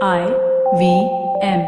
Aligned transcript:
I 0.00 0.26
V 0.76 0.84
M. 1.42 1.66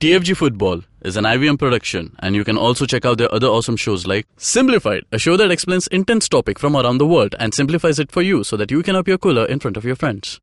TFG 0.00 0.36
Football 0.36 0.82
is 1.00 1.16
an 1.16 1.24
IVM 1.24 1.58
production, 1.58 2.14
and 2.18 2.36
you 2.36 2.44
can 2.44 2.58
also 2.58 2.84
check 2.84 3.06
out 3.06 3.16
their 3.16 3.32
other 3.32 3.46
awesome 3.46 3.76
shows 3.76 4.06
like 4.06 4.26
Simplified, 4.36 5.04
a 5.12 5.18
show 5.18 5.38
that 5.38 5.50
explains 5.50 5.86
intense 5.86 6.28
topic 6.28 6.58
from 6.58 6.76
around 6.76 6.98
the 6.98 7.06
world 7.06 7.34
and 7.38 7.54
simplifies 7.54 7.98
it 7.98 8.12
for 8.12 8.20
you 8.20 8.44
so 8.44 8.58
that 8.58 8.70
you 8.70 8.82
can 8.82 8.96
appear 8.96 9.16
cooler 9.16 9.46
in 9.46 9.60
front 9.60 9.78
of 9.78 9.84
your 9.86 9.96
friends. 9.96 10.38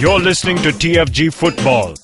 You're 0.00 0.18
listening 0.18 0.56
to 0.62 0.70
TFG 0.70 1.32
Football. 1.32 1.94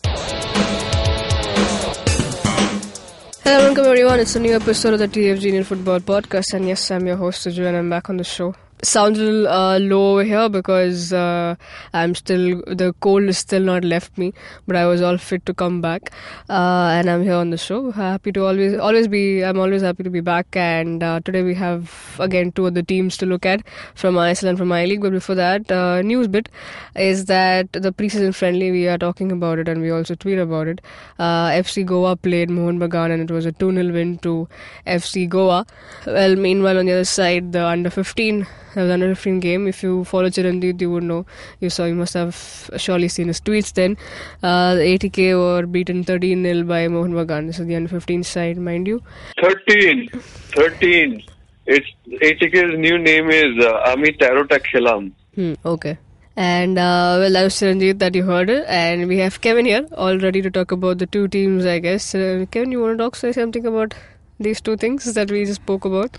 Hello, 3.42 3.64
welcome 3.64 3.86
everyone. 3.86 4.20
It's 4.20 4.36
a 4.36 4.40
new 4.40 4.54
episode 4.54 4.92
of 4.94 5.00
the 5.00 5.08
TFG 5.08 5.46
Indian 5.46 5.64
Football 5.64 5.98
Podcast, 5.98 6.54
and 6.54 6.68
yes, 6.68 6.88
I'm 6.92 7.04
your 7.04 7.16
host 7.16 7.44
Suju, 7.44 7.66
and 7.66 7.76
I'm 7.76 7.90
back 7.90 8.08
on 8.08 8.16
the 8.18 8.24
show. 8.24 8.54
Sounds 8.82 9.18
a 9.18 9.22
little 9.22 9.48
uh, 9.48 9.78
low 9.78 10.12
over 10.12 10.22
here 10.22 10.50
because 10.50 11.10
uh, 11.10 11.54
I'm 11.94 12.14
still 12.14 12.62
the 12.66 12.94
cold 13.00 13.22
is 13.22 13.38
still 13.38 13.62
not 13.62 13.84
left 13.84 14.18
me, 14.18 14.34
but 14.66 14.76
I 14.76 14.84
was 14.84 15.00
all 15.00 15.16
fit 15.16 15.46
to 15.46 15.54
come 15.54 15.80
back, 15.80 16.12
uh, 16.50 16.90
and 16.92 17.08
I'm 17.08 17.22
here 17.22 17.36
on 17.36 17.48
the 17.48 17.56
show. 17.56 17.90
Happy 17.90 18.32
to 18.32 18.44
always 18.44 18.78
always 18.78 19.08
be. 19.08 19.42
I'm 19.42 19.58
always 19.58 19.80
happy 19.80 20.02
to 20.02 20.10
be 20.10 20.20
back, 20.20 20.54
and 20.54 21.02
uh, 21.02 21.20
today 21.24 21.42
we 21.42 21.54
have 21.54 22.16
again 22.18 22.52
two 22.52 22.66
of 22.66 22.74
the 22.74 22.82
teams 22.82 23.16
to 23.16 23.24
look 23.24 23.46
at 23.46 23.62
from 23.94 24.14
ISL 24.16 24.50
and 24.50 24.58
from 24.58 24.70
I 24.70 24.84
League. 24.84 25.00
But 25.00 25.12
before 25.12 25.36
that, 25.36 25.72
uh, 25.72 26.02
news 26.02 26.28
bit 26.28 26.50
is 26.94 27.24
that 27.24 27.72
the 27.72 27.94
preseason 27.94 28.34
friendly 28.34 28.70
we 28.70 28.86
are 28.88 28.98
talking 28.98 29.32
about 29.32 29.58
it, 29.58 29.68
and 29.68 29.80
we 29.80 29.90
also 29.90 30.14
tweet 30.14 30.38
about 30.38 30.68
it. 30.68 30.82
Uh, 31.18 31.48
FC 31.48 31.84
Goa 31.86 32.14
played 32.14 32.50
Mohun 32.50 32.78
Bagan, 32.78 33.10
and 33.10 33.22
it 33.22 33.32
was 33.32 33.46
a 33.46 33.52
2 33.52 33.72
0 33.72 33.94
win 33.94 34.18
to 34.18 34.46
FC 34.86 35.26
Goa. 35.26 35.64
Well, 36.06 36.36
meanwhile 36.36 36.78
on 36.78 36.84
the 36.84 36.92
other 36.92 37.04
side, 37.04 37.52
the 37.52 37.66
under 37.66 37.88
15 37.88 38.46
that 38.76 38.82
was 38.82 38.90
under 38.90 39.14
15 39.14 39.40
game. 39.40 39.66
If 39.66 39.82
you 39.82 40.04
follow 40.04 40.28
Chiranjit, 40.28 40.82
you 40.82 40.90
would 40.90 41.02
know. 41.02 41.24
You 41.60 41.70
saw, 41.70 41.86
you 41.86 41.94
must 41.94 42.12
have 42.12 42.70
surely 42.76 43.08
seen 43.08 43.28
his 43.28 43.40
tweets 43.40 43.72
then. 43.72 43.96
Uh, 44.42 44.74
the 44.74 44.82
ATK 44.82 45.32
were 45.34 45.66
beaten 45.66 46.04
13 46.04 46.42
0 46.44 46.64
by 46.64 46.86
Mohun 46.86 47.14
Bagan. 47.14 47.46
This 47.46 47.58
is 47.58 47.66
the 47.66 47.74
under 47.74 47.88
15 47.88 48.22
side, 48.22 48.58
mind 48.58 48.86
you. 48.86 49.02
13. 49.40 50.10
13. 50.10 51.22
It's 51.64 51.86
ATK's 52.22 52.78
new 52.78 52.98
name 52.98 53.30
is 53.30 53.64
uh, 53.64 53.94
Amit 53.94 54.18
Tarotak 54.18 54.66
Khilam. 54.74 55.12
Hmm, 55.34 55.54
okay. 55.64 55.96
And 56.36 56.78
uh, 56.78 57.16
well, 57.18 57.32
that 57.32 57.44
was 57.44 57.54
Chiranjit 57.54 57.98
that 58.00 58.14
you 58.14 58.24
heard 58.24 58.50
it. 58.50 58.66
And 58.68 59.08
we 59.08 59.16
have 59.18 59.40
Kevin 59.40 59.64
here, 59.64 59.86
all 59.96 60.18
ready 60.18 60.42
to 60.42 60.50
talk 60.50 60.70
about 60.70 60.98
the 60.98 61.06
two 61.06 61.28
teams, 61.28 61.64
I 61.64 61.78
guess. 61.78 62.14
Uh, 62.14 62.44
Kevin, 62.50 62.72
you 62.72 62.82
want 62.82 62.98
to 62.98 63.04
talk, 63.04 63.16
say 63.16 63.32
something 63.32 63.64
about 63.64 63.94
these 64.38 64.60
two 64.60 64.76
things 64.76 65.14
that 65.14 65.30
we 65.30 65.46
just 65.46 65.62
spoke 65.62 65.86
about? 65.86 66.18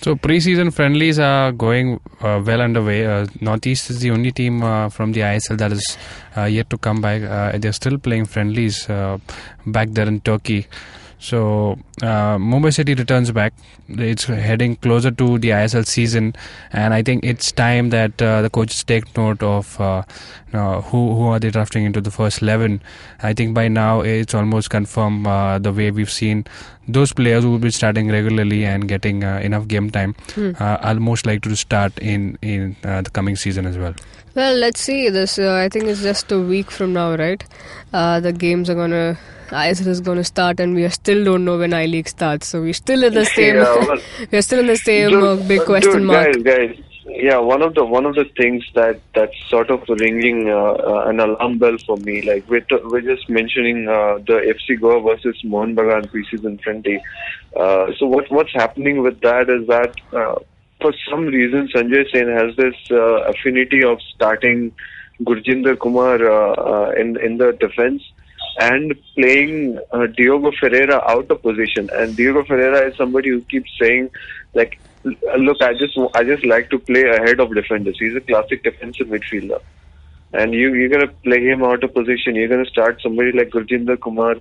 So 0.00 0.14
preseason 0.14 0.72
friendlies 0.72 1.18
are 1.18 1.50
going 1.50 1.98
uh, 2.20 2.40
well 2.44 2.60
underway. 2.60 3.04
Uh, 3.04 3.26
Northeast 3.40 3.90
is 3.90 3.98
the 3.98 4.12
only 4.12 4.30
team 4.30 4.62
uh, 4.62 4.88
from 4.90 5.10
the 5.10 5.20
ISL 5.22 5.58
that 5.58 5.72
is 5.72 5.98
uh, 6.36 6.44
yet 6.44 6.70
to 6.70 6.78
come 6.78 7.00
back. 7.00 7.22
Uh, 7.22 7.58
they're 7.58 7.72
still 7.72 7.98
playing 7.98 8.26
friendlies 8.26 8.88
uh, 8.88 9.18
back 9.66 9.88
there 9.90 10.06
in 10.06 10.20
Turkey. 10.20 10.68
So 11.20 11.76
uh, 12.00 12.36
Mumbai 12.38 12.72
City 12.72 12.94
returns 12.94 13.32
back. 13.32 13.52
It's 13.88 14.24
heading 14.24 14.76
closer 14.76 15.10
to 15.10 15.38
the 15.38 15.48
ISL 15.50 15.84
season, 15.84 16.36
and 16.72 16.94
I 16.94 17.02
think 17.02 17.24
it's 17.24 17.50
time 17.50 17.90
that 17.90 18.22
uh, 18.22 18.42
the 18.42 18.50
coaches 18.50 18.84
take 18.84 19.16
note 19.16 19.42
of 19.42 19.80
uh, 19.80 20.02
uh, 20.52 20.80
who 20.82 21.14
who 21.14 21.26
are 21.28 21.40
they 21.40 21.50
drafting 21.50 21.84
into 21.84 22.00
the 22.00 22.12
first 22.12 22.40
eleven. 22.40 22.80
I 23.20 23.32
think 23.34 23.52
by 23.54 23.66
now 23.68 24.00
it's 24.02 24.32
almost 24.32 24.70
confirmed 24.70 25.26
uh, 25.26 25.58
the 25.58 25.72
way 25.72 25.90
we've 25.90 26.10
seen 26.10 26.44
those 26.86 27.12
players 27.12 27.42
who 27.44 27.50
will 27.50 27.58
be 27.58 27.70
starting 27.70 28.08
regularly 28.08 28.64
and 28.64 28.86
getting 28.88 29.24
uh, 29.24 29.38
enough 29.42 29.66
game 29.66 29.90
time 29.90 30.14
Hmm. 30.34 30.52
uh, 30.60 30.78
are 30.82 30.94
most 30.94 31.26
likely 31.26 31.50
to 31.50 31.56
start 31.56 31.98
in 31.98 32.38
in 32.42 32.76
uh, 32.84 33.02
the 33.02 33.10
coming 33.10 33.34
season 33.34 33.66
as 33.66 33.76
well. 33.76 33.94
Well, 34.36 34.54
let's 34.54 34.80
see. 34.80 35.08
This 35.08 35.36
uh, 35.38 35.54
I 35.64 35.68
think 35.68 35.86
it's 35.86 36.02
just 36.02 36.30
a 36.30 36.38
week 36.38 36.70
from 36.70 36.92
now, 36.92 37.16
right? 37.16 37.42
Uh, 37.92 38.20
the 38.20 38.32
games 38.32 38.70
are 38.70 38.76
gonna. 38.76 39.18
ISL 39.50 39.86
is 39.88 40.00
gonna 40.00 40.24
start, 40.24 40.60
and 40.60 40.74
we 40.74 40.84
are 40.84 40.90
still 40.90 41.24
don't 41.24 41.44
know 41.44 41.58
when 41.58 41.74
I 41.74 41.86
League 41.86 42.08
starts. 42.08 42.46
So 42.46 42.60
we're 42.60 42.72
still 42.74 43.04
in 43.04 43.14
the 43.14 43.24
same. 43.36 43.56
Yeah, 43.56 43.86
well, 43.86 43.98
we're 44.32 44.42
still 44.42 44.60
in 44.60 44.66
the 44.66 44.76
same 44.76 45.10
Dude, 45.10 45.48
big 45.48 45.60
uh, 45.60 45.64
question 45.64 45.92
dude, 45.92 46.02
mark. 46.02 46.32
Guys, 46.32 46.42
guys, 46.42 46.84
yeah, 47.06 47.38
one 47.38 47.62
of 47.62 47.74
the 47.74 47.84
one 47.84 48.04
of 48.06 48.14
the 48.14 48.24
things 48.36 48.64
that 48.74 49.00
that's 49.14 49.36
sort 49.48 49.70
of 49.70 49.82
ringing 49.88 50.48
uh, 50.50 50.54
uh, 50.54 51.04
an 51.06 51.20
alarm 51.20 51.58
bell 51.58 51.76
for 51.86 51.96
me. 51.96 52.22
Like 52.22 52.48
we're 52.48 52.60
t- 52.60 52.80
we're 52.84 53.00
just 53.00 53.28
mentioning 53.28 53.88
uh, 53.88 54.18
the 54.18 54.54
FC 54.54 54.80
Goa 54.80 55.00
versus 55.00 55.36
Mohun 55.44 55.74
Bagan 55.74 56.06
preseason 56.10 56.62
friendly. 56.62 57.02
Uh, 57.56 57.92
so 57.98 58.06
what 58.06 58.30
what's 58.30 58.52
happening 58.52 59.02
with 59.02 59.20
that 59.22 59.48
is 59.48 59.66
that 59.68 59.94
uh, 60.12 60.36
for 60.80 60.92
some 61.10 61.26
reason 61.26 61.68
Sanjay 61.68 62.10
Sen 62.10 62.28
has 62.28 62.54
this 62.56 62.76
uh, 62.90 63.22
affinity 63.32 63.82
of 63.82 64.00
starting 64.14 64.72
Gurjinder 65.22 65.78
Kumar 65.78 66.22
uh, 66.22 66.52
uh, 66.52 66.90
in 66.90 67.18
in 67.20 67.38
the 67.38 67.52
defense 67.52 68.02
and 68.58 68.94
playing 69.14 69.78
uh, 69.92 70.06
Diogo 70.16 70.50
Ferreira 70.58 71.00
out 71.08 71.30
of 71.30 71.42
position. 71.42 71.88
And 71.92 72.16
Diogo 72.16 72.44
Ferreira 72.44 72.88
is 72.88 72.96
somebody 72.96 73.30
who 73.30 73.40
keeps 73.42 73.70
saying, 73.80 74.10
like, 74.54 74.80
look, 75.04 75.62
I 75.62 75.72
just 75.74 75.96
I 76.14 76.24
just 76.24 76.44
like 76.44 76.68
to 76.70 76.78
play 76.78 77.02
ahead 77.02 77.40
of 77.40 77.54
defenders. 77.54 77.96
He's 77.98 78.16
a 78.16 78.20
classic 78.20 78.64
defensive 78.64 79.06
midfielder, 79.06 79.60
and 80.32 80.52
you 80.52 80.74
you're 80.74 80.88
gonna 80.88 81.12
play 81.24 81.40
him 81.44 81.62
out 81.62 81.84
of 81.84 81.94
position. 81.94 82.34
You're 82.34 82.48
gonna 82.48 82.66
start 82.66 83.00
somebody 83.00 83.32
like 83.32 83.50
Gurjinder 83.50 84.00
Kumar. 84.00 84.36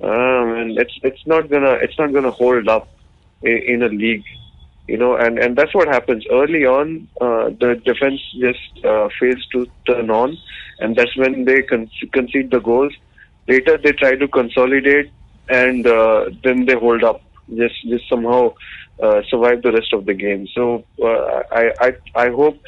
Um, 0.00 0.52
and 0.58 0.78
it's 0.78 0.96
it's 1.02 1.26
not 1.26 1.50
gonna 1.50 1.72
it's 1.82 1.98
not 1.98 2.12
gonna 2.12 2.30
hold 2.30 2.68
up 2.68 2.88
in, 3.42 3.56
in 3.66 3.82
a 3.82 3.88
league. 3.88 4.24
You 4.86 4.96
know, 4.96 5.16
and, 5.16 5.38
and 5.38 5.54
that's 5.54 5.74
what 5.74 5.86
happens. 5.86 6.24
Early 6.30 6.64
on, 6.64 7.08
uh, 7.20 7.50
the 7.60 7.78
defense 7.84 8.20
just 8.40 8.86
uh, 8.86 9.08
fails 9.20 9.46
to 9.52 9.66
turn 9.86 10.10
on, 10.10 10.34
and 10.78 10.96
that's 10.96 11.14
when 11.14 11.44
they 11.44 11.60
con- 11.62 11.90
concede 12.14 12.50
the 12.50 12.60
goals. 12.60 12.94
Later, 13.48 13.78
they 13.82 13.92
try 13.92 14.14
to 14.16 14.28
consolidate, 14.28 15.10
and 15.48 15.86
uh, 15.86 16.26
then 16.44 16.66
they 16.66 16.74
hold 16.74 17.02
up. 17.04 17.22
Just 17.56 17.76
just 17.88 18.08
somehow 18.08 18.54
uh, 19.02 19.22
survive 19.30 19.62
the 19.62 19.72
rest 19.72 19.92
of 19.94 20.04
the 20.04 20.14
game. 20.14 20.46
So 20.54 20.84
uh, 21.02 21.42
I 21.50 21.70
I 21.80 21.92
I 22.14 22.28
hope 22.28 22.58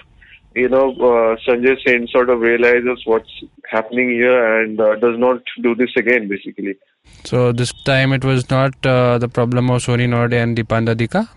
you 0.55 0.69
know 0.69 0.91
uh, 0.93 1.37
Sanjay 1.47 1.77
Sen 1.87 2.07
sort 2.11 2.31
of 2.31 2.41
realizes 2.41 3.03
what's 3.05 3.31
happening 3.71 4.09
here 4.11 4.63
and 4.63 4.81
uh, 4.81 4.95
does 4.97 5.19
not 5.19 5.43
do 5.63 5.75
this 5.75 5.91
again. 5.97 6.29
Basically. 6.29 6.77
So 7.25 7.53
this 7.53 7.73
time 7.85 8.13
it 8.13 8.25
was 8.25 8.49
not 8.51 8.75
uh, 8.87 9.19
the 9.19 9.29
problem 9.29 9.71
of 9.71 9.83
Sony 9.83 10.09
Norde 10.09 10.43
and 10.43 10.57
Dipanda 10.57 10.95
Dika. 10.95 11.29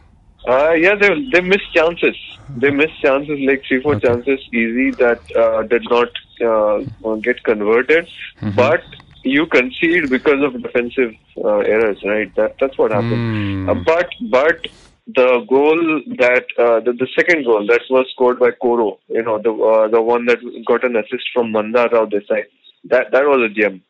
Uh, 0.48 0.72
yeah, 0.74 0.96
they 0.96 1.10
they 1.34 1.42
missed 1.42 1.74
chances. 1.76 2.16
They 2.56 2.70
missed 2.70 3.00
chances 3.02 3.40
like 3.48 3.64
three, 3.68 3.82
four 3.82 3.96
Okay. 3.96 4.08
chances 4.08 4.40
easy 4.54 4.92
that 4.92 5.22
uh, 5.38 5.64
did 5.64 5.84
not 5.90 6.10
uh, 6.46 7.16
get 7.22 7.44
converted. 7.44 8.08
But 8.56 8.84
you 9.24 9.46
concede 9.48 10.10
because 10.10 10.44
of 10.44 10.62
defensive 10.62 11.14
uh, 11.44 11.60
errors, 11.60 11.98
right? 12.06 12.34
That 12.36 12.56
that's 12.60 12.78
what 12.78 12.92
happened. 12.92 13.66
Hmm. 13.66 13.70
Uh, 13.70 13.74
but 13.86 14.10
but 14.30 14.68
the 15.08 15.46
goal 15.50 16.02
that 16.18 16.46
uh, 16.58 16.80
the, 16.80 16.94
the 16.94 17.08
second 17.16 17.46
goal 17.46 17.66
that 17.68 17.82
was 17.90 18.06
scored 18.14 18.40
by 18.40 18.52
Coro, 18.52 19.00
you 19.08 19.24
know, 19.24 19.40
the 19.42 19.52
uh, 19.52 19.88
the 19.88 20.02
one 20.02 20.26
that 20.26 20.40
got 20.68 20.84
an 20.84 20.96
assist 20.96 21.26
from 21.34 21.52
Mandar 21.52 21.90
Rao 21.90 22.06
Desai, 22.06 22.44
that 22.86 23.12
that 23.12 23.24
was 23.24 23.50
a 23.50 23.54
gem. 23.54 23.82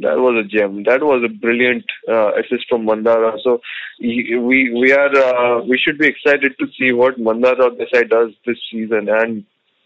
That 0.00 0.16
was 0.16 0.42
a 0.42 0.48
gem. 0.48 0.84
That 0.84 1.02
was 1.02 1.22
a 1.22 1.28
brilliant 1.28 1.84
uh, 2.08 2.32
assist 2.34 2.64
from 2.68 2.86
Mandara. 2.86 3.36
So 3.44 3.60
we 4.00 4.72
we 4.72 4.92
are 4.92 5.14
uh, 5.14 5.62
we 5.64 5.78
should 5.78 5.98
be 5.98 6.06
excited 6.06 6.54
to 6.58 6.66
see 6.78 6.92
what 6.92 7.18
Mandara 7.18 7.76
Desai 7.76 8.08
does 8.08 8.30
this 8.46 8.56
season, 8.70 9.08
and 9.10 9.44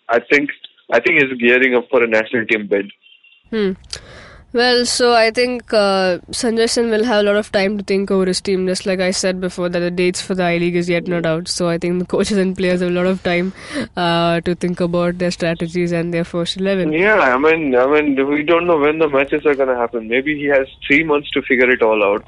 I 0.08 0.20
think 0.20 0.50
I 0.93 1.00
think 1.00 1.22
he's 1.22 1.38
gearing 1.38 1.75
up 1.75 1.88
for 1.91 2.04
a 2.04 2.06
national 2.06 2.47
team 2.47 2.69
bid. 2.69 2.93
Hmm. 3.50 3.72
Well, 4.53 4.87
so 4.87 5.12
I 5.12 5.33
think 5.33 5.71
uh, 5.75 6.19
Sanjay 6.31 6.71
Sen 6.71 6.89
will 6.89 7.05
have 7.05 7.21
a 7.21 7.23
lot 7.25 7.37
of 7.37 7.53
time 7.53 7.77
to 7.77 7.84
think 7.84 8.11
over 8.11 8.25
his 8.25 8.41
team. 8.41 8.67
Just 8.67 8.87
like 8.87 9.01
I 9.01 9.11
said 9.11 9.39
before, 9.39 9.69
that 9.69 9.81
the 9.81 9.91
dates 9.91 10.23
for 10.23 10.34
the 10.34 10.45
I 10.45 10.57
League 10.57 10.77
is 10.77 10.89
yet 10.89 11.07
not 11.07 11.27
out. 11.27 11.49
So 11.49 11.69
I 11.69 11.77
think 11.77 11.99
the 11.99 12.07
coaches 12.07 12.39
and 12.39 12.56
players 12.56 12.81
have 12.81 12.91
a 12.91 12.95
lot 12.95 13.05
of 13.06 13.23
time 13.23 13.53
uh, 13.97 14.41
to 14.41 14.55
think 14.55 14.81
about 14.81 15.19
their 15.19 15.31
strategies 15.31 15.93
and 15.93 16.15
their 16.15 16.25
first 16.25 16.56
eleven. 16.56 16.93
Yeah, 16.93 17.19
I 17.19 17.37
mean, 17.37 17.75
I 17.75 17.87
mean, 17.87 18.26
we 18.29 18.44
don't 18.44 18.67
know 18.67 18.79
when 18.79 18.99
the 18.99 19.09
matches 19.09 19.44
are 19.44 19.55
going 19.55 19.69
to 19.69 19.76
happen. 19.76 20.09
Maybe 20.09 20.38
he 20.38 20.47
has 20.47 20.67
three 20.87 21.05
months 21.05 21.31
to 21.32 21.43
figure 21.43 21.69
it 21.69 21.82
all 21.82 22.03
out. 22.03 22.25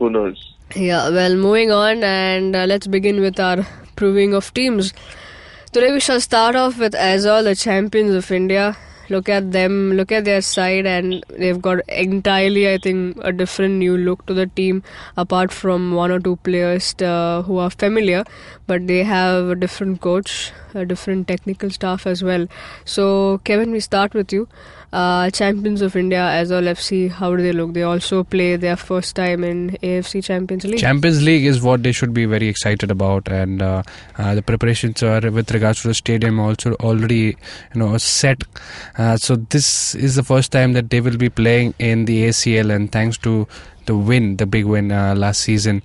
Who 0.00 0.10
knows? 0.10 0.56
Yeah, 0.74 1.10
well, 1.10 1.36
moving 1.36 1.70
on, 1.70 2.02
and 2.02 2.56
uh, 2.56 2.64
let's 2.64 2.88
begin 2.88 3.20
with 3.20 3.38
our 3.38 3.64
proving 3.94 4.34
of 4.34 4.52
teams. 4.52 4.92
Today 5.72 5.92
we 5.92 6.00
shall 6.00 6.20
start 6.20 6.56
off 6.56 6.78
with 6.78 6.94
Aizawl, 6.94 7.44
the 7.44 7.54
champions 7.54 8.14
of 8.14 8.32
India. 8.32 8.76
Look 9.10 9.28
at 9.28 9.52
them, 9.52 9.92
look 9.92 10.12
at 10.12 10.24
their 10.24 10.42
side, 10.42 10.86
and 10.86 11.24
they've 11.30 11.60
got 11.60 11.80
entirely, 11.88 12.70
I 12.70 12.78
think, 12.78 13.16
a 13.22 13.32
different 13.32 13.74
new 13.74 13.96
look 13.96 14.26
to 14.26 14.34
the 14.34 14.46
team, 14.46 14.82
apart 15.16 15.50
from 15.50 15.94
one 15.94 16.10
or 16.10 16.20
two 16.20 16.36
players 16.36 16.94
uh, 17.00 17.42
who 17.42 17.58
are 17.58 17.70
familiar, 17.70 18.24
but 18.66 18.86
they 18.86 19.02
have 19.04 19.46
a 19.48 19.54
different 19.54 20.00
coach. 20.02 20.52
Uh, 20.74 20.84
different 20.84 21.26
technical 21.28 21.70
staff 21.70 22.06
as 22.06 22.22
well. 22.22 22.46
So, 22.84 23.40
Kevin, 23.44 23.72
we 23.72 23.80
start 23.80 24.14
with 24.14 24.32
you. 24.32 24.48
Uh, 24.90 25.28
champions 25.30 25.82
of 25.82 25.94
India, 25.96 26.18
Aizawl 26.18 26.64
FC, 26.64 27.10
how 27.10 27.36
do 27.36 27.42
they 27.42 27.52
look? 27.52 27.74
They 27.74 27.82
also 27.82 28.24
play 28.24 28.56
their 28.56 28.76
first 28.76 29.14
time 29.14 29.44
in 29.44 29.76
AFC 29.82 30.24
Champions 30.24 30.64
League. 30.64 30.80
Champions 30.80 31.22
League 31.22 31.44
is 31.44 31.60
what 31.60 31.82
they 31.82 31.92
should 31.92 32.14
be 32.14 32.24
very 32.24 32.48
excited 32.48 32.90
about, 32.90 33.28
and 33.28 33.60
uh, 33.60 33.82
uh, 34.16 34.34
the 34.34 34.40
preparations 34.40 35.02
are 35.02 35.30
with 35.30 35.50
regards 35.50 35.82
to 35.82 35.88
the 35.88 35.94
stadium 35.94 36.40
also 36.40 36.72
already 36.76 37.36
you 37.74 37.76
know 37.76 37.98
set. 37.98 38.42
Uh, 38.96 39.18
so 39.18 39.36
this 39.36 39.94
is 39.94 40.14
the 40.14 40.22
first 40.22 40.52
time 40.52 40.72
that 40.72 40.88
they 40.88 41.02
will 41.02 41.18
be 41.18 41.28
playing 41.28 41.74
in 41.78 42.06
the 42.06 42.24
ACL, 42.24 42.74
and 42.74 42.90
thanks 42.90 43.18
to 43.18 43.46
the 43.84 43.94
win, 43.94 44.36
the 44.36 44.46
big 44.46 44.64
win 44.64 44.90
uh, 44.90 45.14
last 45.14 45.42
season. 45.42 45.82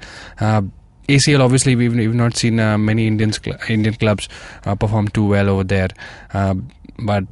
ACL 1.07 1.41
obviously 1.41 1.75
we've, 1.75 1.95
we've 1.95 2.13
not 2.13 2.35
seen 2.35 2.59
uh, 2.59 2.77
many 2.77 3.07
Indians 3.07 3.39
cl- 3.43 3.57
Indian 3.69 3.95
clubs 3.95 4.29
uh, 4.65 4.75
perform 4.75 5.07
too 5.09 5.25
well 5.25 5.49
over 5.49 5.63
there. 5.63 5.89
Uh, 6.33 6.55
but 6.99 7.25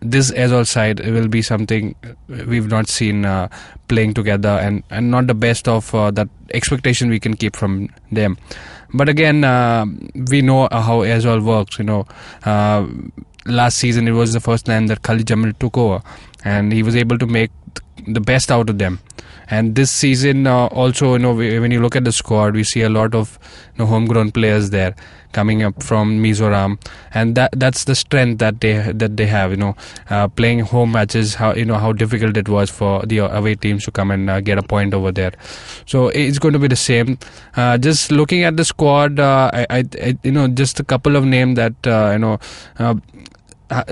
this 0.00 0.30
Aizawl 0.30 0.66
side 0.66 1.00
will 1.00 1.28
be 1.28 1.42
something 1.42 1.94
we've 2.28 2.68
not 2.68 2.88
seen 2.88 3.24
uh, 3.24 3.48
playing 3.88 4.14
together 4.14 4.48
and, 4.48 4.82
and 4.90 5.10
not 5.10 5.26
the 5.26 5.34
best 5.34 5.66
of 5.68 5.92
uh, 5.94 6.10
that 6.12 6.28
expectation 6.52 7.10
we 7.10 7.18
can 7.18 7.34
keep 7.34 7.56
from 7.56 7.88
them. 8.12 8.38
But 8.94 9.08
again, 9.08 9.42
uh, 9.42 9.84
we 10.30 10.42
know 10.42 10.68
how 10.70 11.00
Aizawl 11.00 11.42
works. 11.44 11.78
You 11.78 11.84
know, 11.84 12.06
last 13.46 13.78
season 13.78 14.06
it 14.06 14.12
was 14.12 14.32
the 14.32 14.40
first 14.40 14.64
time 14.64 14.86
that 14.86 15.02
Khalid 15.02 15.26
Jamil 15.26 15.58
took 15.58 15.76
over, 15.76 16.00
and 16.44 16.72
he 16.72 16.82
was 16.84 16.94
able 16.94 17.18
to 17.18 17.26
make 17.26 17.50
the 18.06 18.20
best 18.20 18.52
out 18.52 18.70
of 18.70 18.78
them. 18.78 19.00
And 19.48 19.74
this 19.74 19.90
season, 19.90 20.46
uh, 20.46 20.66
also, 20.66 21.12
you 21.12 21.18
know, 21.18 21.34
when 21.34 21.70
you 21.70 21.80
look 21.80 21.96
at 21.96 22.04
the 22.04 22.12
squad, 22.12 22.54
we 22.54 22.64
see 22.64 22.82
a 22.82 22.88
lot 22.88 23.14
of 23.14 23.38
you 23.74 23.84
know, 23.84 23.86
homegrown 23.86 24.32
players 24.32 24.70
there 24.70 24.94
coming 25.34 25.62
up 25.62 25.82
from 25.82 26.22
Mizoram, 26.22 26.78
and 27.12 27.34
that 27.34 27.50
that's 27.56 27.84
the 27.84 27.94
strength 27.94 28.38
that 28.38 28.60
they 28.60 28.92
that 28.92 29.16
they 29.18 29.26
have. 29.26 29.50
You 29.50 29.58
know, 29.58 29.76
uh, 30.08 30.28
playing 30.28 30.60
home 30.60 30.92
matches, 30.92 31.34
how 31.34 31.52
you 31.54 31.64
know 31.64 31.74
how 31.76 31.92
difficult 31.92 32.36
it 32.38 32.48
was 32.48 32.70
for 32.70 33.02
the 33.04 33.18
away 33.18 33.54
teams 33.56 33.84
to 33.84 33.90
come 33.90 34.10
and 34.10 34.30
uh, 34.30 34.40
get 34.40 34.58
a 34.58 34.62
point 34.62 34.94
over 34.94 35.12
there. 35.12 35.32
So 35.86 36.08
it's 36.08 36.38
going 36.38 36.54
to 36.54 36.58
be 36.58 36.68
the 36.68 36.76
same. 36.76 37.18
Uh, 37.56 37.76
just 37.76 38.10
looking 38.10 38.44
at 38.44 38.56
the 38.56 38.64
squad, 38.64 39.20
uh, 39.20 39.50
I, 39.52 39.66
I, 39.70 39.84
I 40.02 40.18
you 40.22 40.32
know 40.32 40.48
just 40.48 40.80
a 40.80 40.84
couple 40.84 41.16
of 41.16 41.24
names 41.24 41.56
that 41.56 41.86
uh, 41.86 42.10
you 42.12 42.18
know. 42.18 42.38
Uh, 42.78 42.94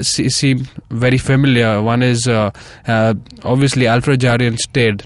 seem 0.00 0.69
very 0.90 1.19
familiar. 1.19 1.82
One 1.82 2.02
is 2.02 2.28
obviously 2.28 3.87
Alfred 3.88 4.20
Jaryan 4.20 4.56
stayed 4.58 5.02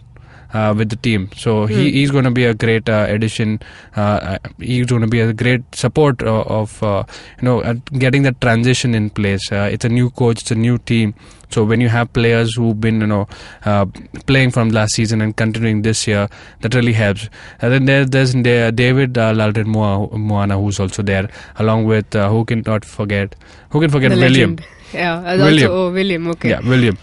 uh, 0.53 0.75
with 0.77 0.91
the 0.91 0.97
team, 0.97 1.31
so 1.37 1.67
he, 1.67 1.91
he's 1.93 2.11
going 2.11 2.25
to 2.25 2.31
be 2.31 2.45
a 2.45 2.55
great 2.55 2.89
uh, 2.89 3.07
addition. 3.09 3.61
Uh, 3.95 4.39
he's 4.59 4.87
going 4.87 5.03
to 5.03 5.09
be 5.09 5.21
a 5.21 5.33
great 5.33 5.63
support 5.75 6.23
uh, 6.23 6.43
of 6.43 6.83
uh, 6.83 7.05
you 7.41 7.45
know 7.45 7.61
uh, 7.63 7.75
getting 7.99 8.23
that 8.23 8.41
transition 8.41 8.95
in 8.95 9.11
place. 9.11 9.51
Uh, 9.51 9.69
it's 9.73 9.85
a 9.85 9.89
new 9.89 10.11
coach, 10.11 10.43
it's 10.43 10.51
a 10.51 10.55
new 10.55 10.79
team. 10.79 11.15
So 11.51 11.65
when 11.65 11.81
you 11.81 11.89
have 11.89 12.13
players 12.13 12.57
who've 12.57 12.81
been 12.81 13.01
you 13.01 13.07
know 13.07 13.29
uh, 13.65 13.87
playing 14.27 14.51
from 14.51 14.71
last 14.71 14.95
season 14.95 15.21
and 15.21 15.37
continuing 15.37 15.83
this 15.83 16.07
year, 16.07 16.29
that 16.61 16.75
really 16.75 16.93
helps. 16.93 17.29
And 17.61 17.73
then 17.73 17.85
there, 17.85 18.05
there's 18.05 18.33
there, 18.35 18.73
David 18.73 19.17
uh, 19.17 19.33
Lalden 19.33 19.67
Moana 19.67 20.59
who's 20.59 20.81
also 20.81 21.03
there, 21.03 21.29
along 21.57 21.85
with 21.85 22.15
uh, 22.15 22.29
who 22.29 22.45
can 22.45 22.63
not 22.67 22.85
forget 22.85 23.35
who 23.71 23.81
can 23.81 23.91
forget 23.91 24.11
the 24.11 24.17
William. 24.17 24.57
legend. 24.57 24.67
Yeah, 24.93 25.37
William. 25.37 25.71
also 25.71 25.89
oh 25.89 25.93
William. 25.93 26.29
Okay. 26.29 26.51
Yeah, 26.51 26.61
William. 26.61 26.99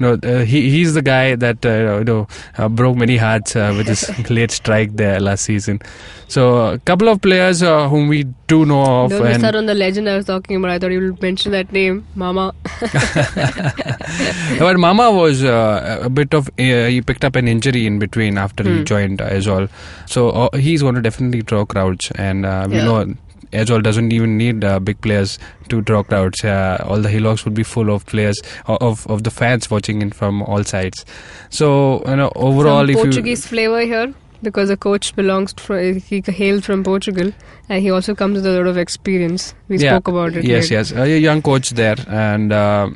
No, 0.00 0.12
uh, 0.22 0.38
he 0.44 0.70
he's 0.70 0.94
the 0.94 1.02
guy 1.02 1.34
that 1.36 1.64
uh, 1.66 1.98
you 1.98 2.04
know 2.04 2.26
uh, 2.56 2.68
broke 2.68 2.96
many 2.96 3.16
hearts 3.16 3.56
uh, 3.56 3.72
with 3.76 3.88
his 3.88 4.02
late 4.30 4.50
strike 4.50 4.92
there 4.96 5.20
last 5.20 5.44
season. 5.44 5.80
So 6.28 6.72
a 6.72 6.78
couple 6.80 7.08
of 7.08 7.20
players 7.22 7.62
uh, 7.62 7.88
whom 7.88 8.08
we 8.08 8.24
do 8.46 8.64
know 8.66 8.82
of, 9.04 9.10
Don't 9.10 9.22
miss 9.24 9.42
out 9.44 9.54
on 9.54 9.66
the 9.66 9.74
legend 9.74 10.08
I 10.08 10.16
was 10.16 10.26
talking 10.26 10.56
about. 10.56 10.70
I 10.70 10.78
thought 10.78 10.90
you 10.92 11.00
would 11.00 11.22
mention 11.22 11.52
that 11.52 11.72
name, 11.72 12.06
Mama. 12.14 12.52
but 14.58 14.78
Mama 14.78 15.10
was 15.10 15.44
uh, 15.44 16.00
a 16.02 16.08
bit 16.10 16.34
of 16.34 16.48
uh, 16.48 16.52
he 16.94 17.00
picked 17.02 17.24
up 17.24 17.36
an 17.36 17.48
injury 17.48 17.86
in 17.86 17.98
between 17.98 18.38
after 18.38 18.62
he 18.64 18.78
Hmm. 18.78 18.84
joined 18.84 19.18
Aizawl, 19.20 19.68
so 20.06 20.30
uh, 20.30 20.56
he's 20.56 20.82
going 20.82 20.94
to 20.94 21.00
definitely 21.02 21.42
draw 21.42 21.64
crowds, 21.64 22.10
and 22.16 22.44
uh, 22.46 22.66
we 22.68 22.76
Yeah. 22.76 22.84
know. 22.84 23.14
Aizawl 23.52 23.82
doesn't 23.82 24.12
even 24.12 24.36
need 24.36 24.64
uh, 24.64 24.78
big 24.78 25.00
players 25.00 25.38
to 25.68 25.80
draw 25.80 26.02
crowds. 26.02 26.44
Uh, 26.44 26.84
all 26.86 27.00
the 27.00 27.08
hillocks 27.08 27.44
will 27.44 27.52
be 27.52 27.62
full 27.62 27.90
of 27.90 28.06
players 28.06 28.40
of 28.66 29.06
of 29.06 29.24
the 29.24 29.30
fans 29.30 29.70
watching 29.70 30.02
in 30.02 30.10
from 30.10 30.42
all 30.42 30.64
sides. 30.64 31.04
So 31.50 32.02
you 32.06 32.16
know 32.16 32.32
overall, 32.36 32.86
Some 32.86 32.90
if 32.90 32.96
Portuguese 32.96 33.46
flavor 33.46 33.80
here 33.80 34.14
because 34.42 34.68
the 34.68 34.76
coach 34.76 35.14
belongs 35.16 35.52
to, 35.54 35.94
he 35.94 36.22
hails 36.26 36.64
from 36.64 36.84
Portugal 36.84 37.32
and 37.68 37.82
he 37.82 37.90
also 37.90 38.14
comes 38.14 38.36
with 38.36 38.46
a 38.46 38.52
lot 38.52 38.66
of 38.66 38.76
experience. 38.78 39.54
We 39.68 39.78
Yeah. 39.78 39.92
spoke 39.96 40.08
about 40.08 40.36
it. 40.36 40.44
Yes, 40.44 40.70
later. 40.70 40.74
yes. 40.74 40.92
A 40.92 41.18
young 41.18 41.42
coach 41.42 41.70
there, 41.70 41.96
and 42.08 42.52
uh, 42.52 42.88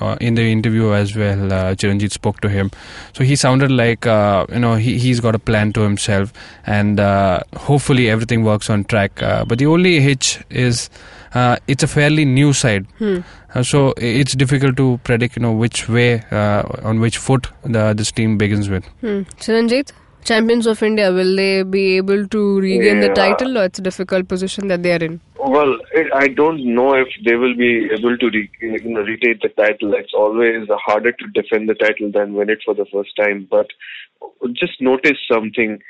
uh, 0.00 0.16
in 0.20 0.34
the 0.34 0.42
interview 0.52 0.92
as 0.92 1.14
well, 1.16 1.52
uh, 1.52 1.74
Chiranjit 1.74 2.12
spoke 2.12 2.40
to 2.40 2.48
him. 2.48 2.70
So 3.12 3.24
he 3.24 3.36
sounded 3.36 3.70
like 3.70 4.06
uh, 4.06 4.46
you 4.52 4.58
know 4.58 4.74
he 4.74 4.98
he's 4.98 5.20
got 5.20 5.34
a 5.34 5.38
plan 5.38 5.72
to 5.74 5.80
himself, 5.80 6.32
and 6.66 7.00
uh, 7.00 7.40
hopefully 7.56 8.08
everything 8.10 8.44
works 8.44 8.70
on 8.70 8.84
track. 8.84 9.22
Uh, 9.22 9.44
but 9.44 9.58
the 9.58 9.66
only 9.66 10.00
hitch 10.00 10.38
is. 10.50 10.90
Uh, 11.32 11.56
it's 11.68 11.84
a 11.84 11.86
fairly 11.86 12.24
new 12.24 12.52
side, 12.52 12.86
Hmm. 12.98 13.18
so 13.62 13.94
it's 13.98 14.32
difficult 14.34 14.76
to 14.78 14.98
predict, 15.04 15.36
you 15.36 15.42
know, 15.42 15.52
which 15.52 15.88
way, 15.88 16.24
uh, 16.32 16.64
on 16.82 16.98
which 16.98 17.18
foot 17.18 17.46
the, 17.62 17.92
this 17.94 18.10
team 18.10 18.36
begins 18.36 18.68
with. 18.68 18.84
Hmm. 19.00 19.20
Chiranjit, 19.38 19.92
champions 20.30 20.66
of 20.72 20.82
India, 20.82 21.12
will 21.12 21.34
they 21.36 21.62
be 21.62 21.96
able 21.96 22.26
to 22.34 22.60
regain 22.60 23.00
the 23.00 23.12
title 23.20 23.58
or 23.58 23.64
it's 23.64 23.80
a 23.80 23.82
difficult 23.82 24.28
position 24.28 24.68
that 24.68 24.82
they 24.84 24.92
are 24.96 25.04
in? 25.08 25.20
Well, 25.38 25.72
it, 25.92 26.08
I 26.14 26.28
don't 26.28 26.62
know 26.74 26.94
if 26.94 27.08
they 27.24 27.34
will 27.34 27.56
be 27.56 27.72
able 27.96 28.16
to 28.16 28.30
re, 28.30 28.48
you 28.60 28.90
know, 28.94 29.00
retain 29.00 29.38
the 29.42 29.48
title. 29.48 29.94
It's 29.94 30.14
always 30.14 30.68
harder 30.86 31.12
to 31.12 31.26
defend 31.38 31.68
the 31.68 31.74
title 31.74 32.12
than 32.12 32.34
win 32.34 32.50
it 32.50 32.60
for 32.64 32.74
the 32.74 32.86
first 32.92 33.16
time. 33.16 33.48
But 33.50 33.66
just 34.52 34.80
notice 34.80 35.18
something. 35.32 35.80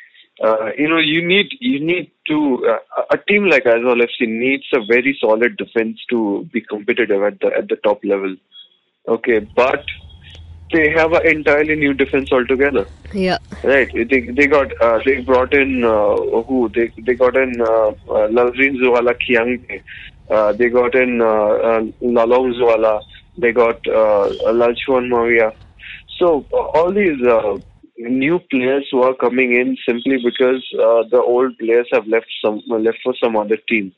Uh, 0.43 0.71
you 0.79 0.89
know, 0.89 0.99
you 0.99 1.27
need 1.27 1.49
you 1.61 1.85
need 1.85 2.11
to 2.29 2.67
uh, 2.73 3.03
a 3.11 3.19
team 3.29 3.45
like 3.51 3.65
Aizawl 3.65 4.01
FC 4.11 4.27
needs 4.27 4.65
a 4.73 4.81
very 4.87 5.19
solid 5.21 5.59
defense 5.59 5.99
to 6.09 6.49
be 6.53 6.63
competitive 6.63 7.23
at 7.23 7.41
the 7.41 7.51
at 7.59 7.69
the 7.69 7.77
top 7.89 8.01
level. 8.05 8.37
Okay, 9.17 9.41
but 9.41 9.85
they 10.73 10.91
have 10.91 11.13
an 11.13 11.27
entirely 11.27 11.77
new 11.77 11.95
defense 11.95 12.31
altogether. 12.33 12.87
Yeah. 13.13 13.39
Right. 13.63 13.91
They 13.93 14.21
they 14.21 14.47
got 14.47 14.73
uh, 14.81 15.01
they 15.05 15.21
brought 15.21 15.55
in 15.55 15.85
uh, 15.85 16.43
who 16.43 16.71
they 16.75 16.93
they 16.99 17.15
got 17.15 17.37
in 17.37 17.61
uh, 17.61 17.89
uh, 17.89 18.29
Lalrin. 18.29 19.83
Uh, 20.31 20.53
they 20.53 20.69
got 20.69 20.95
in 20.95 21.21
uh, 21.21 21.25
uh, 21.25 21.81
Lalong. 22.03 23.03
They 23.39 23.53
got 23.53 23.77
uh, 23.87 24.29
Lalchuan 24.53 25.09
Maria. 25.09 25.53
So 26.19 26.47
uh, 26.53 26.57
all 26.57 26.93
these 26.93 27.21
uh, 27.23 27.59
new 27.99 28.39
players 28.51 28.87
who 28.91 29.03
are 29.03 29.15
coming 29.15 29.55
in 29.55 29.77
simply 29.89 30.19
because 30.23 30.65
uh, 30.75 31.03
the 31.11 31.23
old 31.25 31.59
players 31.59 31.89
have 31.93 32.07
left 32.07 32.31
some 32.45 32.63
left 32.69 32.99
for 33.03 33.15
some 33.23 33.37
other 33.37 33.57
team, 33.69 33.93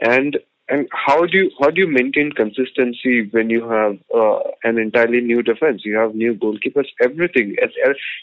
and 0.00 0.38
and 0.70 0.88
how 0.92 1.26
do 1.26 1.36
you 1.36 1.50
how 1.60 1.68
do 1.70 1.80
you 1.80 1.88
maintain 1.88 2.30
consistency 2.30 3.28
when 3.32 3.50
you 3.50 3.68
have 3.68 3.98
uh, 4.14 4.38
an 4.62 4.78
entirely 4.78 5.20
new 5.20 5.42
defense? 5.42 5.82
You 5.84 5.98
have 5.98 6.14
new 6.14 6.34
goalkeepers, 6.34 6.86
everything. 7.02 7.56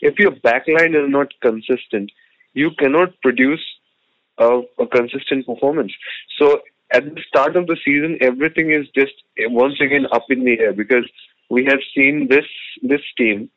If, 0.01 0.18
your 0.18 0.32
backline 0.32 0.96
is 1.01 1.10
not 1.10 1.27
consistent, 1.42 2.12
you 2.54 2.72
cannot 2.80 3.10
produce 3.22 3.63
a, 4.38 4.62
a 4.80 4.88
consistent 4.88 5.46
performance. 5.46 5.92
So 6.39 6.62
at 6.92 7.04
the 7.04 7.22
start 7.27 7.58
of 7.58 7.68
the 7.68 7.77
season, 7.84 8.18
everything 8.22 8.72
is 8.72 8.88
just 8.96 9.13
uh, 9.39 9.50
once 9.50 9.82
again 9.82 10.08
up 10.13 10.24
in 10.30 10.46
the 10.46 10.58
air 10.60 10.74
because 10.74 11.06
we 11.50 11.66
have 11.66 11.80
seen 11.94 12.27
this 12.30 12.46
this 12.82 13.01
team 13.18 13.50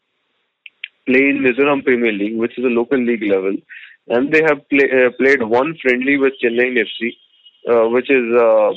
play 1.06 1.28
in 1.28 1.38
Mizoram 1.38 1.84
Premier 1.84 2.12
League, 2.12 2.36
which 2.36 2.58
is 2.58 2.64
a 2.64 2.68
local 2.80 2.98
league 2.98 3.22
level, 3.22 3.54
and 4.08 4.32
they 4.32 4.42
have 4.42 4.68
play, 4.68 4.88
uh, 4.90 5.10
played 5.18 5.42
one 5.42 5.76
friendly 5.80 6.16
with 6.16 6.34
Chennai 6.42 6.76
FC, 6.76 7.12
uh, 7.68 7.88
which 7.88 8.10
is 8.10 8.24
uh, 8.38 8.70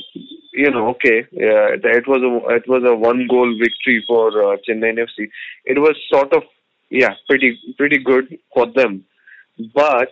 you 0.52 0.70
know 0.70 0.88
okay. 0.90 1.26
Yeah, 1.32 1.76
it 1.76 2.08
was 2.08 2.22
a 2.22 2.54
it 2.54 2.68
was 2.68 2.82
a 2.86 2.94
one 2.94 3.26
goal 3.28 3.56
victory 3.58 4.04
for 4.06 4.28
uh, 4.28 4.56
Chennai 4.68 4.98
FC. 4.98 5.28
It 5.64 5.78
was 5.78 5.96
sort 6.10 6.32
of 6.32 6.42
yeah 6.90 7.14
pretty 7.28 7.58
pretty 7.76 7.98
good 7.98 8.38
for 8.52 8.66
them, 8.72 9.04
but 9.74 10.10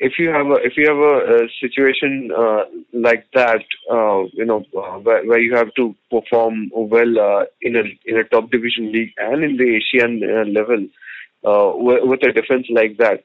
if 0.00 0.14
you 0.18 0.30
have 0.30 0.46
a 0.46 0.56
if 0.64 0.72
you 0.76 0.86
have 0.88 0.96
a, 0.96 1.44
a 1.44 1.48
situation 1.60 2.30
uh, 2.36 2.64
like 2.94 3.26
that, 3.34 3.62
uh, 3.92 4.24
you 4.32 4.46
know, 4.46 4.64
uh, 4.76 4.98
where, 4.98 5.24
where 5.26 5.38
you 5.38 5.54
have 5.54 5.72
to 5.74 5.94
perform 6.10 6.70
well 6.72 7.18
uh, 7.20 7.44
in 7.60 7.76
a 7.76 7.82
in 8.06 8.16
a 8.16 8.24
top 8.24 8.50
division 8.50 8.90
league 8.90 9.12
and 9.18 9.44
in 9.44 9.56
the 9.58 9.78
Asian 9.78 10.22
uh, 10.24 10.44
level 10.48 10.86
uh, 11.44 11.76
with, 11.76 12.00
with 12.04 12.22
a 12.22 12.32
defense 12.32 12.66
like 12.70 12.96
that, 12.96 13.24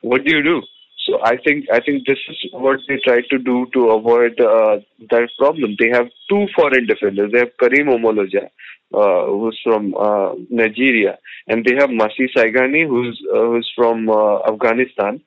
what 0.00 0.24
do 0.24 0.34
you 0.34 0.42
do? 0.42 0.62
So 1.04 1.18
I 1.24 1.36
think 1.36 1.66
I 1.72 1.80
think 1.80 2.06
this 2.06 2.18
is 2.28 2.36
what 2.52 2.78
they 2.86 2.98
try 3.04 3.22
to 3.30 3.38
do 3.38 3.66
to 3.74 3.90
avoid 3.90 4.40
uh, 4.40 4.78
that 5.10 5.28
problem. 5.36 5.74
They 5.78 5.90
have 5.90 6.06
two 6.30 6.46
foreign 6.54 6.86
defenders. 6.86 7.32
They 7.32 7.40
have 7.40 7.56
Karim 7.58 7.88
Omoloja, 7.88 8.48
uh, 8.94 9.26
who's 9.26 9.58
from 9.64 9.94
uh, 9.98 10.34
Nigeria, 10.48 11.18
and 11.48 11.64
they 11.64 11.74
have 11.74 11.90
Masih 11.90 12.28
Saighani, 12.36 12.86
who's 12.86 13.20
uh, 13.34 13.40
who's 13.40 13.70
from 13.74 14.08
uh, 14.08 14.42
Afghanistan. 14.48 15.20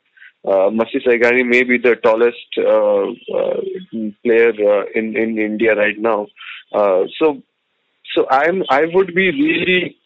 Uh, 0.46 0.70
Masih 0.72 1.06
Saighani 1.06 1.46
may 1.46 1.64
be 1.64 1.78
the 1.78 1.96
tallest 2.02 2.38
player 4.24 4.84
in 4.96 5.18
in 5.18 5.38
India 5.38 5.76
right 5.76 5.98
now. 6.00 6.28
So 7.20 7.42
so 8.16 8.26
I'm 8.30 8.64
I 8.70 8.84
would 8.94 9.14
be 9.14 9.32
really 9.32 9.98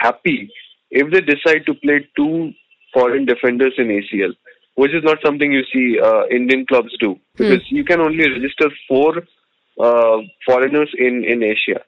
happy 0.00 0.52
if 0.90 1.10
they 1.12 1.20
decide 1.22 1.66
to 1.66 1.74
play 1.74 2.08
two 2.16 2.52
foreign 2.92 3.24
defenders 3.26 3.74
in 3.76 3.88
ACL, 3.88 4.32
which 4.74 4.92
is 4.92 5.04
not 5.04 5.18
something 5.24 5.52
you 5.52 5.64
see 5.72 6.00
uh, 6.00 6.26
Indian 6.26 6.66
clubs 6.66 6.96
do 6.98 7.18
because 7.36 7.70
you 7.70 7.84
can 7.84 8.00
only 8.00 8.28
register 8.30 8.70
four 8.88 9.22
uh, 9.78 10.18
foreigners 10.46 10.90
in 10.98 11.24
in 11.24 11.42
Asia, 11.42 11.80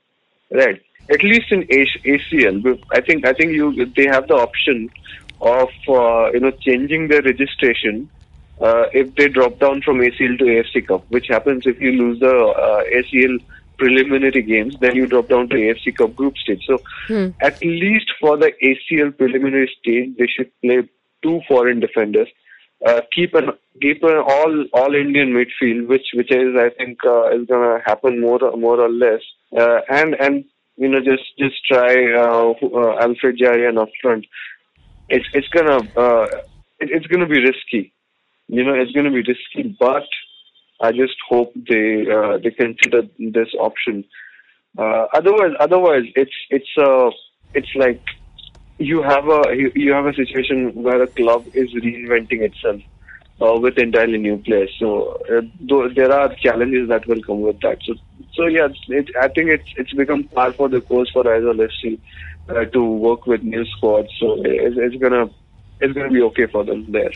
right? 0.51 0.81
At 1.09 1.23
least 1.23 1.53
in 1.53 1.63
ACL, 1.63 2.81
I 2.93 3.01
think 3.01 3.27
I 3.27 3.33
think 3.33 3.53
you 3.53 3.87
they 3.87 4.07
have 4.07 4.29
the 4.29 4.35
option 4.35 4.91
of 5.41 5.69
uh, 5.89 6.31
you 6.33 6.41
know 6.41 6.51
changing 6.51 7.09
their 7.09 7.23
registration 7.23 8.09
uh, 8.61 8.87
if 8.93 9.15
they 9.15 9.29
drop 9.29 9.59
down 9.59 9.83
from 9.83 9.99
ACL 9.99 10.39
to 10.39 10.45
AFC 10.45 10.87
Cup, 10.87 11.05
which 11.09 11.27
happens 11.29 11.67
if 11.67 11.81
you 11.81 11.93
lose 11.93 12.21
the 12.21 12.35
uh, 12.35 12.83
ACL 12.85 13.39
preliminary 13.79 14.43
games, 14.43 14.75
then 14.81 14.97
you 14.97 15.07
drop 15.07 15.29
down 15.29 15.49
to 15.51 15.57
AFC 15.57 15.97
Cup 15.97 16.17
group 16.17 16.37
stage. 16.39 16.65
So 16.67 16.81
at 17.41 17.61
least 17.63 18.11
for 18.21 18.37
the 18.37 18.53
ACL 18.63 19.17
preliminary 19.17 19.71
stage, 19.79 20.17
they 20.17 20.27
should 20.27 20.51
play 20.63 20.89
two 21.23 21.41
foreign 21.47 21.81
defenders. 21.81 22.29
Uh, 22.85 23.01
keep 23.15 23.35
an 23.35 23.51
keep 23.81 24.03
an 24.03 24.17
all 24.17 24.65
all 24.75 24.95
Indian 24.95 25.33
midfield, 25.33 25.89
which 25.89 26.07
which 26.15 26.31
is 26.31 26.55
I 26.59 26.69
think 26.71 26.99
uh, 27.05 27.31
is 27.31 27.47
gonna 27.47 27.81
happen 27.87 28.21
more 28.21 28.39
more 28.57 28.81
or 28.81 28.91
less, 28.91 29.23
uh, 29.59 29.81
and 29.89 30.15
and 30.21 30.45
you 30.77 30.89
know 30.89 31.01
just 31.01 31.25
just 31.39 31.57
try 31.65 32.13
uh, 32.13 32.53
uh, 32.53 32.99
Alfred 33.01 33.39
Jaryan 33.39 33.81
up 33.81 33.89
front. 34.03 34.27
It's 35.09 35.25
it's 35.33 35.49
gonna 35.49 35.79
uh, 35.97 36.27
it, 36.79 36.91
it's 36.91 37.07
gonna 37.07 37.27
be 37.27 37.41
risky, 37.41 37.95
you 38.49 38.63
know 38.63 38.75
it's 38.75 38.93
gonna 38.93 39.11
be 39.11 39.25
risky, 39.27 39.75
but 39.81 40.07
I 40.83 40.93
just 40.93 41.17
hope 41.29 41.53
they 41.55 42.07
uh, 42.11 42.39
they 42.43 42.51
consider 42.51 43.03
this 43.19 43.49
option. 43.59 44.05
Uh, 44.77 45.07
otherwise, 45.15 45.53
otherwise 45.61 46.05
it's 46.15 46.37
it's 46.51 46.69
uh, 46.79 47.11
it's 47.55 47.75
like 47.75 48.03
you 48.79 49.03
have 49.03 49.29
a 49.29 49.43
you, 49.55 49.73
you 49.75 49.93
have 49.93 50.07
a 50.07 50.15
situation 50.15 50.73
where 50.75 51.03
a 51.03 51.07
club 51.07 51.47
is 51.55 51.73
reinventing 51.75 52.43
itself 52.43 52.81
uh, 53.41 53.59
with 53.59 53.79
entirely 53.79 54.19
new 54.19 54.37
players. 54.39 54.71
So 54.79 55.19
uh, 55.31 55.89
there 55.95 56.13
are 56.13 56.35
challenges 56.37 56.89
that 56.89 57.07
will 57.07 57.23
come 57.23 57.41
with 57.41 57.61
that. 57.61 57.79
So 57.85 57.95
so 58.35 58.47
yeah, 58.47 58.69
it, 58.89 59.09
I 59.21 59.29
think 59.29 59.49
it's 59.49 59.69
it's 59.77 59.93
become 59.93 60.25
par 60.25 60.53
for 60.53 60.69
the 60.69 60.81
course 60.81 61.11
for 61.13 61.25
Aizawl 61.25 61.69
FC 61.69 61.99
uh, 62.49 62.65
to 62.67 62.85
work 62.85 63.27
with 63.27 63.43
new 63.43 63.65
squads. 63.65 64.09
So 64.21 64.43
it's, 64.45 64.77
it's 64.79 64.97
gonna 65.03 65.31
it's 65.81 65.93
gonna 65.95 66.11
be 66.11 66.23
okay 66.23 66.47
for 66.47 66.65
them 66.65 66.87
there. 66.91 67.13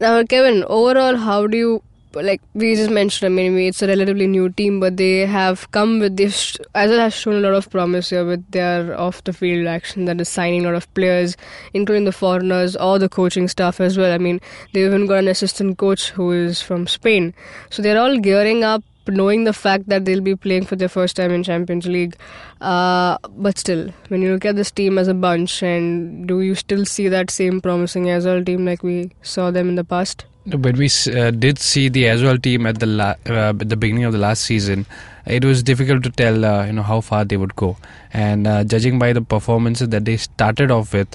Now, 0.00 0.22
Kevin, 0.24 0.64
overall, 0.66 1.16
how 1.16 1.46
do 1.46 1.58
you 1.58 1.82
like? 2.14 2.40
We 2.54 2.74
just 2.74 2.90
mentioned. 2.90 3.26
I 3.26 3.34
mean, 3.34 3.56
it's 3.58 3.82
a 3.82 3.86
relatively 3.86 4.26
new 4.26 4.48
team, 4.50 4.80
but 4.80 4.96
they 4.96 5.26
have 5.26 5.70
come 5.70 6.00
with 6.00 6.16
this. 6.16 6.56
As 6.74 6.90
well 6.90 7.00
has 7.00 7.14
shown 7.14 7.36
a 7.36 7.40
lot 7.40 7.54
of 7.54 7.70
promise 7.70 8.10
here 8.10 8.24
with 8.24 8.50
their 8.50 8.98
off-the-field 8.98 9.66
action. 9.66 10.04
That 10.04 10.20
is 10.20 10.28
signing 10.28 10.64
a 10.64 10.68
lot 10.68 10.74
of 10.74 10.92
players, 10.94 11.36
including 11.74 12.04
the 12.04 12.12
foreigners 12.12 12.76
or 12.76 12.98
the 12.98 13.08
coaching 13.08 13.48
staff 13.48 13.80
as 13.80 13.96
well. 13.96 14.12
I 14.12 14.18
mean, 14.18 14.40
they 14.72 14.84
even 14.84 15.06
got 15.06 15.18
an 15.18 15.28
assistant 15.28 15.78
coach 15.78 16.10
who 16.10 16.32
is 16.32 16.60
from 16.60 16.86
Spain. 16.86 17.34
So 17.70 17.82
they're 17.82 18.00
all 18.00 18.18
gearing 18.18 18.64
up 18.64 18.82
knowing 19.10 19.44
the 19.44 19.52
fact 19.52 19.88
that 19.88 20.04
they'll 20.04 20.20
be 20.20 20.36
playing 20.36 20.64
for 20.64 20.76
their 20.76 20.88
first 20.88 21.16
time 21.16 21.32
in 21.32 21.42
Champions 21.42 21.86
League. 21.86 22.16
Uh, 22.60 23.18
but 23.30 23.58
still, 23.58 23.92
when 24.08 24.22
you 24.22 24.32
look 24.32 24.44
at 24.44 24.56
this 24.56 24.70
team 24.70 24.98
as 24.98 25.08
a 25.08 25.14
bunch, 25.14 25.62
and 25.62 26.28
do 26.28 26.40
you 26.40 26.54
still 26.54 26.84
see 26.84 27.08
that 27.08 27.30
same 27.30 27.60
promising 27.60 28.04
Aizawl 28.04 28.44
team 28.44 28.64
like 28.64 28.82
we 28.82 29.10
saw 29.22 29.50
them 29.50 29.68
in 29.68 29.74
the 29.74 29.84
past? 29.84 30.26
When 30.46 30.76
we 30.76 30.88
uh, 31.14 31.30
did 31.30 31.58
see 31.58 31.88
the 31.88 32.04
Aizawl 32.04 32.42
team 32.42 32.66
at 32.66 32.78
the 32.80 32.86
la- 32.86 33.14
uh, 33.28 33.50
at 33.60 33.68
the 33.68 33.76
beginning 33.76 34.04
of 34.04 34.12
the 34.12 34.18
last 34.18 34.42
season, 34.42 34.86
it 35.26 35.44
was 35.44 35.62
difficult 35.62 36.02
to 36.04 36.10
tell 36.10 36.44
uh, 36.44 36.64
you 36.66 36.72
know 36.72 36.82
how 36.82 37.00
far 37.02 37.24
they 37.24 37.36
would 37.36 37.54
go, 37.56 37.76
and 38.12 38.46
uh, 38.46 38.64
judging 38.64 38.98
by 38.98 39.12
the 39.12 39.20
performances 39.20 39.90
that 39.90 40.06
they 40.06 40.16
started 40.16 40.70
off 40.70 40.94
with, 40.94 41.14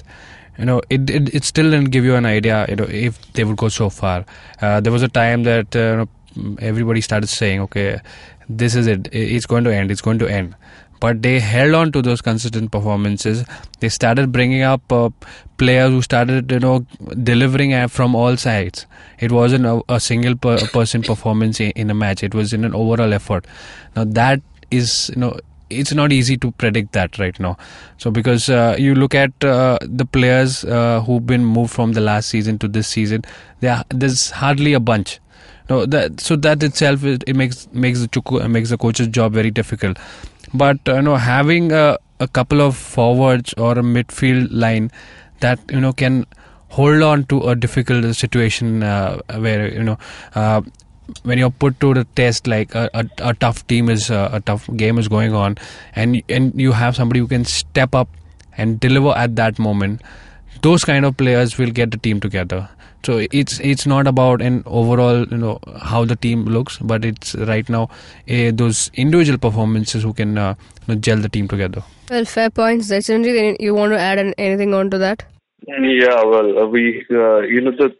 you 0.58 0.64
know 0.64 0.80
it, 0.90 1.10
it 1.10 1.34
it 1.34 1.44
still 1.44 1.70
didn't 1.70 1.90
give 1.90 2.04
you 2.04 2.14
an 2.14 2.24
idea 2.24 2.66
you 2.68 2.76
know 2.76 2.84
if 2.88 3.20
they 3.32 3.42
would 3.44 3.56
go 3.56 3.68
so 3.68 3.90
far. 3.90 4.24
Uh, 4.60 4.80
there 4.80 4.92
was 4.92 5.02
a 5.02 5.08
time 5.08 5.42
that 5.42 5.74
uh, 5.74 6.06
everybody 6.60 7.00
started 7.00 7.26
saying, 7.26 7.60
okay, 7.60 8.00
this 8.48 8.74
is 8.74 8.86
it. 8.86 9.08
It's 9.12 9.46
going 9.46 9.64
to 9.64 9.74
end. 9.74 9.90
It's 9.90 10.00
going 10.00 10.20
to 10.20 10.28
end. 10.28 10.54
But 11.00 11.22
they 11.22 11.40
held 11.40 11.74
on 11.74 11.92
to 11.92 12.02
those 12.02 12.22
consistent 12.22 12.72
performances. 12.72 13.44
They 13.80 13.88
started 13.88 14.32
bringing 14.32 14.62
up 14.62 14.90
uh, 14.90 15.10
players 15.58 15.90
who 15.90 16.02
started, 16.02 16.50
you 16.50 16.60
know, 16.60 16.86
delivering 17.22 17.88
from 17.88 18.14
all 18.14 18.36
sides. 18.36 18.86
It 19.18 19.32
wasn't 19.32 19.66
a, 19.66 19.82
a 19.88 20.00
single 20.00 20.36
per- 20.36 20.66
person 20.68 21.02
performance 21.02 21.60
in, 21.60 21.90
a 21.90 21.94
match. 21.94 22.22
It 22.22 22.34
was 22.34 22.52
in 22.52 22.64
an 22.64 22.74
overall 22.74 23.12
effort. 23.12 23.46
Now 23.94 24.04
that 24.04 24.40
is, 24.70 25.10
you 25.14 25.20
know, 25.20 25.38
it's 25.68 25.92
not 25.92 26.12
easy 26.12 26.36
to 26.36 26.52
predict 26.52 26.92
that 26.92 27.18
right 27.18 27.38
now. 27.40 27.56
So 27.98 28.10
because 28.10 28.48
uh, 28.48 28.76
you 28.78 28.94
look 28.94 29.14
at 29.14 29.32
uh, 29.44 29.78
the 29.82 30.04
players 30.04 30.64
uh, 30.64 31.00
who've 31.00 31.26
been 31.26 31.44
moved 31.44 31.72
from 31.72 31.92
the 31.92 32.00
last 32.00 32.28
season 32.28 32.58
to 32.60 32.68
this 32.68 32.88
season, 32.88 33.22
there's 33.60 34.30
hardly 34.30 34.72
a 34.74 34.80
bunch. 34.80 35.20
No, 35.68 35.84
that 35.86 36.20
so 36.20 36.36
that 36.36 36.62
itself 36.62 37.02
it, 37.02 37.24
it 37.26 37.34
makes 37.34 37.68
makes 37.72 38.00
the 38.00 38.48
makes 38.48 38.70
the 38.70 38.78
coach's 38.78 39.08
job 39.08 39.32
very 39.32 39.50
difficult. 39.50 39.98
But 40.56 40.88
uh, 40.88 40.96
you 40.96 41.02
know, 41.02 41.16
having 41.16 41.72
a, 41.72 41.98
a 42.20 42.28
couple 42.28 42.60
of 42.60 42.76
forwards 42.76 43.54
or 43.54 43.72
a 43.72 43.82
midfield 43.82 44.48
line 44.50 44.90
that 45.40 45.58
you 45.70 45.80
know 45.80 45.92
can 45.92 46.26
hold 46.68 47.02
on 47.02 47.24
to 47.24 47.40
a 47.48 47.54
difficult 47.54 48.14
situation 48.16 48.82
uh, 48.82 49.20
where 49.38 49.72
you 49.72 49.82
know 49.82 49.98
uh, 50.34 50.60
when 51.22 51.38
you're 51.38 51.50
put 51.50 51.78
to 51.80 51.94
the 51.94 52.04
test 52.16 52.46
like 52.46 52.74
a, 52.74 52.90
a, 52.94 53.04
a 53.18 53.34
tough 53.34 53.66
team 53.66 53.88
is 53.88 54.10
uh, 54.10 54.28
a 54.32 54.40
tough 54.40 54.68
game 54.76 54.98
is 54.98 55.08
going 55.08 55.34
on 55.34 55.56
and 55.94 56.22
and 56.28 56.60
you 56.60 56.72
have 56.72 56.96
somebody 56.96 57.20
who 57.20 57.28
can 57.28 57.44
step 57.44 57.94
up 57.94 58.08
and 58.56 58.80
deliver 58.80 59.10
at 59.10 59.36
that 59.36 59.58
moment 59.58 60.02
those 60.62 60.84
kind 60.84 61.04
of 61.04 61.16
players 61.16 61.58
will 61.58 61.70
get 61.70 61.90
the 61.90 61.96
team 61.98 62.20
together 62.20 62.68
so 63.04 63.18
it's 63.30 63.60
it's 63.60 63.86
not 63.86 64.06
about 64.06 64.42
an 64.42 64.62
overall 64.66 65.26
you 65.28 65.36
know 65.36 65.58
how 65.82 66.04
the 66.04 66.16
team 66.16 66.44
looks 66.44 66.78
but 66.78 67.04
it's 67.04 67.34
right 67.34 67.68
now 67.68 67.84
uh, 68.30 68.50
those 68.52 68.90
individual 68.94 69.38
performances 69.38 70.02
who 70.02 70.12
can 70.12 70.36
uh, 70.38 70.54
you 70.86 70.94
know, 70.94 71.00
gel 71.00 71.18
the 71.18 71.28
team 71.28 71.48
together 71.48 71.82
well 72.10 72.24
fair 72.24 72.50
points 72.50 72.88
Then 72.88 73.24
you 73.24 73.74
want 73.74 73.92
to 73.92 73.98
add 73.98 74.18
an, 74.18 74.34
anything 74.38 74.74
on 74.74 74.90
to 74.90 74.98
that 74.98 75.24
yeah 75.66 76.22
well 76.24 76.58
uh, 76.58 76.66
we 76.66 77.04
uh, 77.10 77.40
you 77.40 77.60
know 77.60 77.72
the 77.72 77.94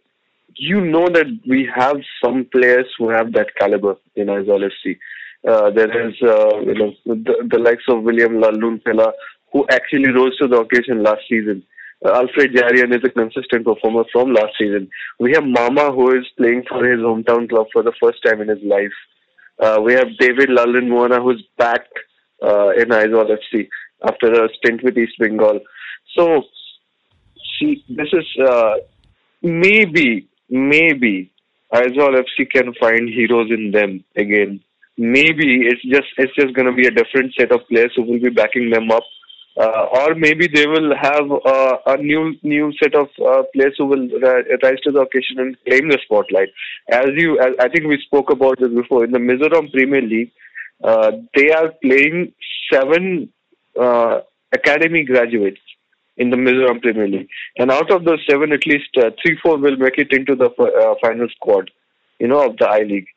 you 0.56 0.80
know 0.80 1.08
that 1.08 1.26
we 1.46 1.68
have 1.74 1.96
some 2.24 2.46
players 2.52 2.86
who 2.98 3.10
have 3.10 3.32
that 3.32 3.54
caliber 3.56 3.96
in 4.14 4.28
Aizawl 4.28 4.68
FC. 4.70 4.98
Uh, 5.46 5.70
there 5.70 6.08
is, 6.08 6.14
uh, 6.22 6.58
you 6.60 6.74
know, 6.74 6.94
the, 7.04 7.46
the 7.50 7.58
likes 7.58 7.84
of 7.88 8.02
William 8.02 8.40
Lalnunfela, 8.40 9.12
who 9.52 9.66
actually 9.70 10.10
rose 10.10 10.36
to 10.38 10.48
the 10.48 10.58
occasion 10.58 11.02
last 11.02 11.20
season. 11.28 11.62
Alfred 12.12 12.52
Jaryan 12.52 12.94
is 12.94 13.02
a 13.04 13.10
consistent 13.10 13.64
performer 13.64 14.04
from 14.12 14.32
last 14.32 14.52
season. 14.58 14.88
We 15.18 15.32
have 15.34 15.44
Mama, 15.44 15.92
who 15.92 16.16
is 16.16 16.26
playing 16.36 16.64
for 16.68 16.84
his 16.84 17.00
hometown 17.00 17.48
club 17.48 17.66
for 17.72 17.82
the 17.82 17.92
first 18.00 18.18
time 18.24 18.40
in 18.40 18.48
his 18.48 18.62
life. 18.62 18.92
Uh, 19.58 19.80
we 19.82 19.94
have 19.94 20.08
David 20.18 20.50
Lalin 20.50 20.88
Moana, 20.88 21.20
who's 21.22 21.42
back 21.56 21.86
uh, 22.42 22.70
in 22.70 22.88
Aizawl 22.88 23.30
FC 23.30 23.68
after 24.06 24.30
a 24.32 24.48
stint 24.58 24.82
with 24.82 24.98
East 24.98 25.14
Bengal. 25.18 25.60
So, 26.16 26.42
see, 27.58 27.82
this 27.88 28.08
is 28.12 28.26
uh, 28.46 28.74
maybe, 29.42 30.28
maybe 30.50 31.32
Aizawl 31.72 32.22
FC 32.22 32.50
can 32.50 32.74
find 32.74 33.08
heroes 33.08 33.50
in 33.50 33.70
them 33.70 34.04
again. 34.16 34.60
Maybe 34.98 35.66
it's 35.66 35.82
just 35.82 36.08
it's 36.16 36.34
just 36.34 36.54
going 36.54 36.66
to 36.66 36.72
be 36.72 36.86
a 36.86 36.90
different 36.90 37.34
set 37.38 37.52
of 37.52 37.66
players 37.68 37.92
who 37.94 38.02
will 38.02 38.20
be 38.20 38.30
backing 38.30 38.70
them 38.70 38.90
up 38.90 39.02
uh, 39.58 39.86
or 39.90 40.14
maybe 40.14 40.46
they 40.46 40.66
will 40.66 40.94
have 40.94 41.30
uh, 41.32 41.78
a 41.86 41.96
new 41.96 42.34
new 42.42 42.72
set 42.82 42.94
of 42.94 43.08
uh, 43.24 43.42
players 43.54 43.74
who 43.78 43.86
will 43.86 44.06
rise 44.62 44.80
to 44.82 44.92
the 44.92 45.00
occasion 45.00 45.38
and 45.38 45.56
claim 45.66 45.88
the 45.88 45.98
spotlight. 46.04 46.48
As 46.90 47.08
you, 47.16 47.38
as 47.38 47.54
I 47.58 47.68
think 47.68 47.86
we 47.86 47.98
spoke 48.04 48.30
about 48.30 48.58
this 48.58 48.68
before 48.68 49.04
in 49.04 49.12
the 49.12 49.18
Mizoram 49.18 49.72
Premier 49.72 50.02
League, 50.02 50.30
uh, 50.84 51.12
they 51.34 51.50
are 51.52 51.70
playing 51.82 52.34
seven 52.70 53.32
uh, 53.80 54.20
academy 54.52 55.04
graduates 55.04 55.60
in 56.18 56.28
the 56.28 56.36
Mizoram 56.36 56.82
Premier 56.82 57.08
League, 57.08 57.28
and 57.58 57.70
out 57.70 57.90
of 57.90 58.04
those 58.04 58.22
seven, 58.28 58.52
at 58.52 58.66
least 58.66 58.90
uh, 58.98 59.10
three 59.22 59.38
four 59.42 59.56
will 59.56 59.76
make 59.76 59.96
it 59.96 60.12
into 60.12 60.34
the 60.34 60.50
final 61.00 61.28
squad, 61.30 61.70
you 62.18 62.28
know, 62.28 62.46
of 62.46 62.58
the 62.58 62.68
I 62.68 62.80
League. 62.82 63.08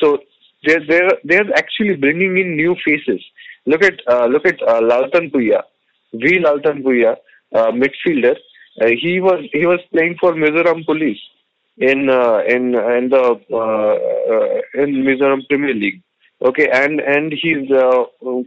So 0.00 0.18
they're 0.64 0.86
they're 0.86 1.10
they're 1.24 1.54
actually 1.56 1.96
bringing 1.96 2.38
in 2.38 2.54
new 2.54 2.76
faces. 2.84 3.20
Look 3.66 3.82
at 3.82 3.94
look 4.30 4.46
at 4.46 4.62
uh, 4.62 4.80
Laltan 4.80 5.32
Puya 5.32 5.62
V. 6.12 6.38
Laltan 6.38 6.82
Bhuiya, 6.82 7.16
uh, 7.54 7.70
midfielder. 7.70 8.36
Uh, 8.80 8.86
he 9.00 9.20
was 9.20 9.44
he 9.52 9.66
was 9.66 9.80
playing 9.92 10.16
for 10.20 10.32
Mizoram 10.34 10.84
Police 10.84 11.20
in 11.78 12.08
uh, 12.08 12.40
in 12.48 12.74
in 12.74 13.08
the 13.08 13.40
uh, 13.52 13.94
uh, 14.34 14.82
in 14.82 15.02
Mizoram 15.04 15.46
Premier 15.48 15.74
League. 15.74 16.02
Okay, 16.42 16.68
and 16.72 17.00
and 17.00 17.32
he's 17.32 17.70
uh, 17.70 18.04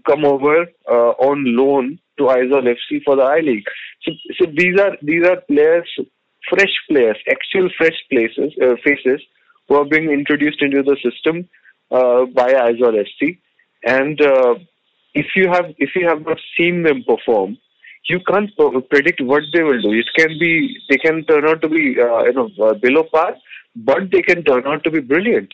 come 0.08 0.26
over 0.26 0.66
uh, 0.90 1.12
on 1.30 1.56
loan 1.56 2.00
to 2.18 2.24
Aizawl 2.24 2.64
FC 2.64 3.04
for 3.04 3.16
the 3.16 3.24
I 3.24 3.40
League. 3.40 3.66
So, 4.04 4.12
so 4.40 4.46
these 4.56 4.80
are 4.80 4.98
these 5.02 5.26
are 5.26 5.42
players 5.42 5.90
fresh 6.50 6.74
players, 6.90 7.18
actual 7.30 7.70
fresh 7.78 7.96
places, 8.10 8.54
faces 8.84 9.22
who 9.68 9.76
are 9.76 9.86
being 9.86 10.12
introduced 10.12 10.62
into 10.62 10.82
the 10.82 10.98
system 11.04 11.48
by 11.90 12.52
Aizawl 12.54 13.04
FC. 13.06 13.38
And 13.84 14.20
if 15.14 15.28
you 15.36 15.50
have 15.50 15.66
if 15.78 15.92
you 15.96 16.08
have 16.08 16.26
not 16.26 16.38
seen 16.58 16.84
them 16.84 17.04
perform, 17.04 17.58
you 18.10 18.20
can't 18.28 18.50
predict 18.90 19.22
what 19.22 19.44
they 19.54 19.64
will 19.64 19.82
do. 19.82 19.94
It 19.94 20.08
can 20.16 20.38
be 20.40 20.78
they 20.90 20.98
can 20.98 21.24
turn 21.26 21.48
out 21.48 21.62
to 21.62 21.70
be 21.70 21.96
uh, 22.00 22.24
you 22.24 22.34
know 22.34 22.50
uh, 22.62 22.74
below 22.74 23.04
par, 23.04 23.36
but 23.76 24.12
they 24.12 24.22
can 24.22 24.44
turn 24.44 24.66
out 24.66 24.84
to 24.84 24.92
be 24.92 25.00
brilliant. 25.00 25.54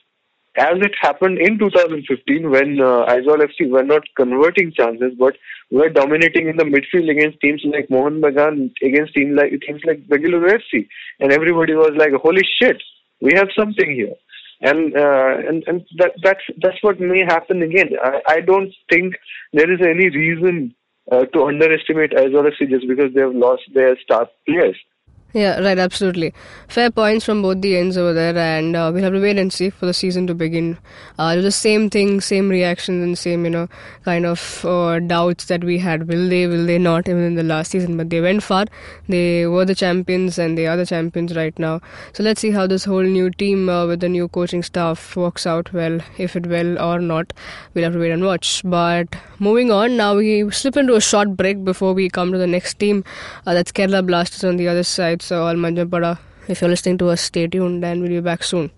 As 0.57 0.77
it 0.81 0.95
happened 0.99 1.37
in 1.37 1.59
2015 1.59 2.49
when 2.49 2.81
uh, 2.81 3.05
Aizawl 3.05 3.45
FC 3.45 3.69
were 3.69 3.83
not 3.83 4.01
converting 4.15 4.71
chances, 4.71 5.13
but 5.19 5.35
were 5.69 5.89
dominating 5.89 6.47
in 6.47 6.57
the 6.57 6.63
midfield 6.63 7.11
against 7.11 7.39
teams 7.41 7.61
like 7.65 7.91
Mohun 7.91 8.21
Bagan, 8.21 8.71
against 8.81 9.13
teams 9.13 9.37
like 9.37 9.51
teams 9.61 9.81
like 9.85 10.07
Bengaluru 10.07 10.57
FC, 10.59 10.87
and 11.19 11.31
everybody 11.31 11.73
was 11.73 11.91
like, 11.95 12.13
"Holy 12.13 12.43
shit, 12.59 12.81
we 13.21 13.33
have 13.35 13.49
something 13.55 13.93
here." 13.93 14.15
And 14.61 14.95
uh, 14.95 15.37
and 15.47 15.63
and 15.67 15.85
that 15.97 16.11
that's 16.23 16.41
that's 16.61 16.81
what 16.81 16.99
may 16.99 17.23
happen 17.27 17.61
again. 17.61 17.89
I, 18.03 18.21
I 18.27 18.41
don't 18.41 18.73
think 18.89 19.15
there 19.53 19.71
is 19.71 19.79
any 19.81 20.09
reason 20.09 20.73
uh, 21.11 21.25
to 21.25 21.45
underestimate 21.45 22.11
Aizawl 22.11 22.49
FC 22.51 22.69
just 22.69 22.87
because 22.87 23.13
they 23.13 23.21
have 23.21 23.35
lost 23.35 23.63
their 23.73 23.97
star 23.99 24.27
players. 24.47 24.75
Yeah, 25.33 25.59
right, 25.59 25.77
absolutely. 25.77 26.33
Fair 26.69 26.89
points 26.89 27.25
from 27.25 27.41
both 27.41 27.61
the 27.61 27.77
ends 27.77 27.97
over 27.97 28.13
there, 28.13 28.35
and 28.35 28.75
uh, 28.75 28.89
we'll 28.91 29.03
have 29.03 29.11
to 29.11 29.21
wait 29.21 29.37
and 29.37 29.51
see 29.51 29.69
for 29.69 29.85
the 29.85 29.93
season 29.93 30.25
to 30.27 30.33
begin. 30.33 30.77
Uh, 31.19 31.35
the 31.35 31.51
same 31.51 31.89
thing, 31.89 32.21
same 32.21 32.49
reactions, 32.49 33.03
and 33.03 33.17
same, 33.17 33.43
you 33.43 33.51
know, 33.51 33.67
kind 34.05 34.25
of 34.25 34.65
uh, 34.65 34.99
doubts 34.99 35.45
that 35.45 35.63
we 35.65 35.77
had. 35.77 36.07
Will 36.07 36.29
they, 36.29 36.47
will 36.47 36.65
they 36.65 36.77
not, 36.79 37.09
even 37.09 37.23
in 37.23 37.35
the 37.35 37.43
last 37.43 37.71
season? 37.71 37.97
But 37.97 38.09
they 38.09 38.21
went 38.21 38.41
far. 38.41 38.65
They 39.09 39.45
were 39.45 39.65
the 39.65 39.75
champions, 39.75 40.39
and 40.39 40.57
they 40.57 40.65
are 40.65 40.77
the 40.77 40.85
champions 40.85 41.35
right 41.35 41.57
now. 41.59 41.81
So 42.13 42.23
let's 42.23 42.39
see 42.41 42.51
how 42.51 42.65
this 42.65 42.85
whole 42.85 43.03
new 43.03 43.29
team 43.29 43.67
uh, 43.69 43.85
with 43.85 43.99
the 43.99 44.09
new 44.09 44.29
coaching 44.29 44.63
staff 44.63 45.15
works 45.17 45.45
out 45.45 45.71
well, 45.73 45.99
if 46.17 46.37
it 46.37 46.47
will 46.47 46.79
or 46.79 46.99
not. 46.99 47.33
We'll 47.73 47.83
have 47.83 47.93
to 47.93 47.99
wait 47.99 48.11
and 48.11 48.23
watch. 48.23 48.61
But 48.63 49.15
moving 49.39 49.71
on, 49.71 49.97
now 49.97 50.15
we 50.15 50.49
slip 50.51 50.77
into 50.77 50.95
a 50.95 51.01
short 51.01 51.35
break 51.35 51.63
before 51.65 51.93
we 51.93 52.09
come 52.09 52.31
to 52.31 52.37
the 52.37 52.47
next 52.47 52.79
team. 52.79 53.03
Uh, 53.45 53.53
that's 53.53 53.73
Kerala 53.73 54.07
Blasters 54.07 54.45
on 54.45 54.55
the 54.55 54.69
other 54.69 54.83
side. 54.83 55.21
So, 55.27 55.45
Al 55.45 55.55
Manjappada, 55.55 56.17
if 56.47 56.61
you're 56.61 56.69
listening 56.69 56.97
to 56.99 57.09
us, 57.09 57.19
stay 57.19 57.47
tuned 57.47 57.83
and 57.83 58.01
we'll 58.01 58.11
be 58.11 58.21
back 58.21 58.43
soon. 58.43 58.71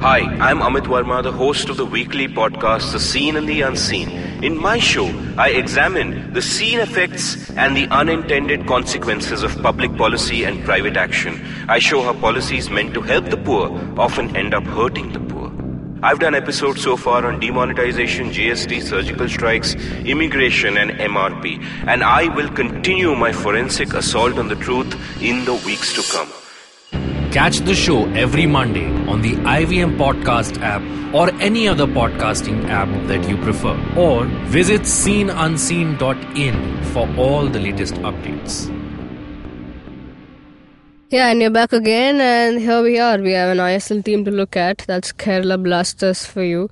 Hi, 0.00 0.20
I'm 0.48 0.60
Amit 0.60 0.86
Varma, 0.92 1.24
the 1.24 1.32
host 1.32 1.68
of 1.68 1.76
the 1.76 1.84
weekly 1.84 2.28
podcast 2.28 2.92
The 2.92 3.00
Seen 3.00 3.34
and 3.34 3.48
the 3.48 3.62
Unseen. 3.62 4.10
In 4.44 4.56
my 4.56 4.78
show, 4.78 5.06
I 5.36 5.48
examine 5.48 6.32
the 6.34 6.40
seen 6.40 6.78
effects 6.78 7.50
and 7.50 7.76
the 7.76 7.88
unintended 7.88 8.68
consequences 8.68 9.42
of 9.42 9.60
public 9.60 9.96
policy 9.96 10.44
and 10.44 10.64
private 10.64 10.96
action. 10.96 11.44
I 11.68 11.80
show 11.80 12.02
how 12.02 12.12
policies 12.12 12.70
meant 12.70 12.94
to 12.94 13.00
help 13.00 13.24
the 13.24 13.36
poor 13.36 13.70
often 13.98 14.36
end 14.36 14.54
up 14.54 14.62
hurting 14.62 15.12
the 15.12 15.18
poor. 15.18 15.21
I've 16.04 16.18
done 16.18 16.34
episodes 16.34 16.82
so 16.82 16.96
far 16.96 17.24
on 17.26 17.38
demonetization, 17.38 18.30
GST, 18.30 18.82
surgical 18.82 19.28
strikes, 19.28 19.76
immigration, 20.04 20.76
and 20.76 20.90
MRP, 20.90 21.62
and 21.86 22.02
I 22.02 22.26
will 22.34 22.50
continue 22.50 23.14
my 23.14 23.30
forensic 23.30 23.94
assault 23.94 24.36
on 24.36 24.48
the 24.48 24.56
truth 24.56 24.92
in 25.22 25.44
the 25.44 25.54
weeks 25.54 25.92
to 25.94 26.02
come. 26.12 26.28
Catch 27.30 27.60
the 27.60 27.74
show 27.74 28.06
every 28.14 28.46
Monday 28.46 28.88
on 29.06 29.22
the 29.22 29.36
IVM 29.36 29.96
Podcast 29.96 30.60
app 30.60 30.82
or 31.14 31.30
any 31.40 31.68
other 31.68 31.86
podcasting 31.86 32.68
app 32.68 32.88
that 33.06 33.28
you 33.28 33.36
prefer. 33.36 33.78
Or 33.96 34.24
visit 34.46 34.82
seenunseen.in 34.82 36.84
for 36.92 37.08
all 37.16 37.46
the 37.46 37.60
latest 37.60 37.94
updates. 37.94 38.81
Yeah, 41.12 41.28
and 41.28 41.42
you're 41.42 41.50
back 41.50 41.74
again, 41.74 42.22
and 42.22 42.58
here 42.58 42.82
we 42.82 42.98
are. 42.98 43.18
We 43.18 43.32
have 43.32 43.50
an 43.50 43.58
ISL 43.58 44.02
team 44.02 44.24
to 44.24 44.30
look 44.30 44.56
at. 44.56 44.78
That's 44.86 45.12
Kerala 45.12 45.62
Blasters 45.62 46.24
for 46.24 46.42
you. 46.42 46.70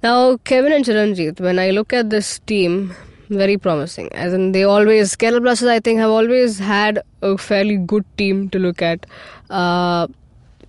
Now, 0.00 0.36
Kevin 0.44 0.70
and 0.70 0.84
Chiranjit, 0.84 1.40
when 1.40 1.58
I 1.58 1.70
look 1.70 1.92
at 1.92 2.08
this 2.08 2.38
team, 2.38 2.94
very 3.30 3.56
promising. 3.58 4.12
As 4.12 4.32
in, 4.32 4.52
they 4.52 4.62
always, 4.62 5.16
Kerala 5.16 5.42
Blasters, 5.42 5.66
I 5.66 5.80
think, 5.80 5.98
have 5.98 6.08
always 6.08 6.60
had 6.60 7.02
a 7.20 7.36
fairly 7.36 7.78
good 7.78 8.04
team 8.16 8.48
to 8.50 8.60
look 8.60 8.80
at. 8.80 9.06
Uh, 9.50 10.06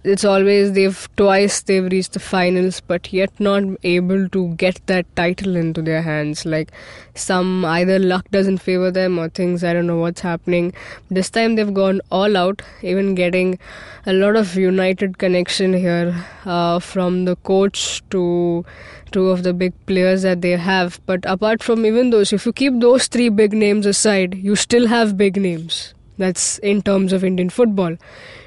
it's 0.04 0.24
always 0.24 0.72
they've 0.74 1.10
twice 1.18 1.62
they've 1.64 1.92
reached 1.92 2.14
the 2.14 2.20
finals 2.20 2.80
but 2.80 3.12
yet 3.12 3.38
not 3.38 3.64
able 3.84 4.30
to 4.30 4.54
get 4.56 4.80
that 4.88 5.06
title 5.16 5.58
into 5.58 5.82
their 5.82 6.02
hands. 6.02 6.46
Like 6.46 6.72
some 7.16 7.66
either 7.66 8.00
luck 8.00 8.30
doesn't 8.32 8.60
favor 8.60 8.92
them 8.92 9.20
or 9.20 9.28
things 9.28 9.62
i 9.62 9.74
don't 9.74 9.88
know 9.88 9.98
what's 9.98 10.22
happening. 10.22 10.74
This 11.10 11.30
time 11.30 11.56
they've 11.56 11.74
gone 11.74 12.00
all 12.12 12.38
out 12.38 12.62
even 12.82 13.14
getting 13.14 13.60
a 14.06 14.14
lot 14.14 14.38
of 14.38 14.56
united 14.56 15.18
connection 15.18 15.74
here 15.74 16.26
uh, 16.46 16.80
from 16.80 17.26
the 17.26 17.36
coach 17.38 18.02
to 18.12 18.64
two 19.12 19.30
of 19.30 19.44
the 19.44 19.54
big 19.54 19.74
players 19.86 20.22
that 20.22 20.42
they 20.42 20.52
have. 20.52 21.02
But 21.06 21.26
apart 21.26 21.62
from 21.62 21.86
even 21.86 22.12
those 22.12 22.32
if 22.32 22.46
you 22.46 22.54
keep 22.54 22.80
those 22.80 23.08
three 23.08 23.28
big 23.28 23.52
names 23.52 23.86
aside 23.86 24.36
you 24.36 24.56
still 24.56 24.88
have 24.88 25.18
big 25.18 25.36
names. 25.36 25.94
That's 26.18 26.58
in 26.60 26.82
terms 26.82 27.14
of 27.14 27.24
indian 27.24 27.50
football 27.50 27.96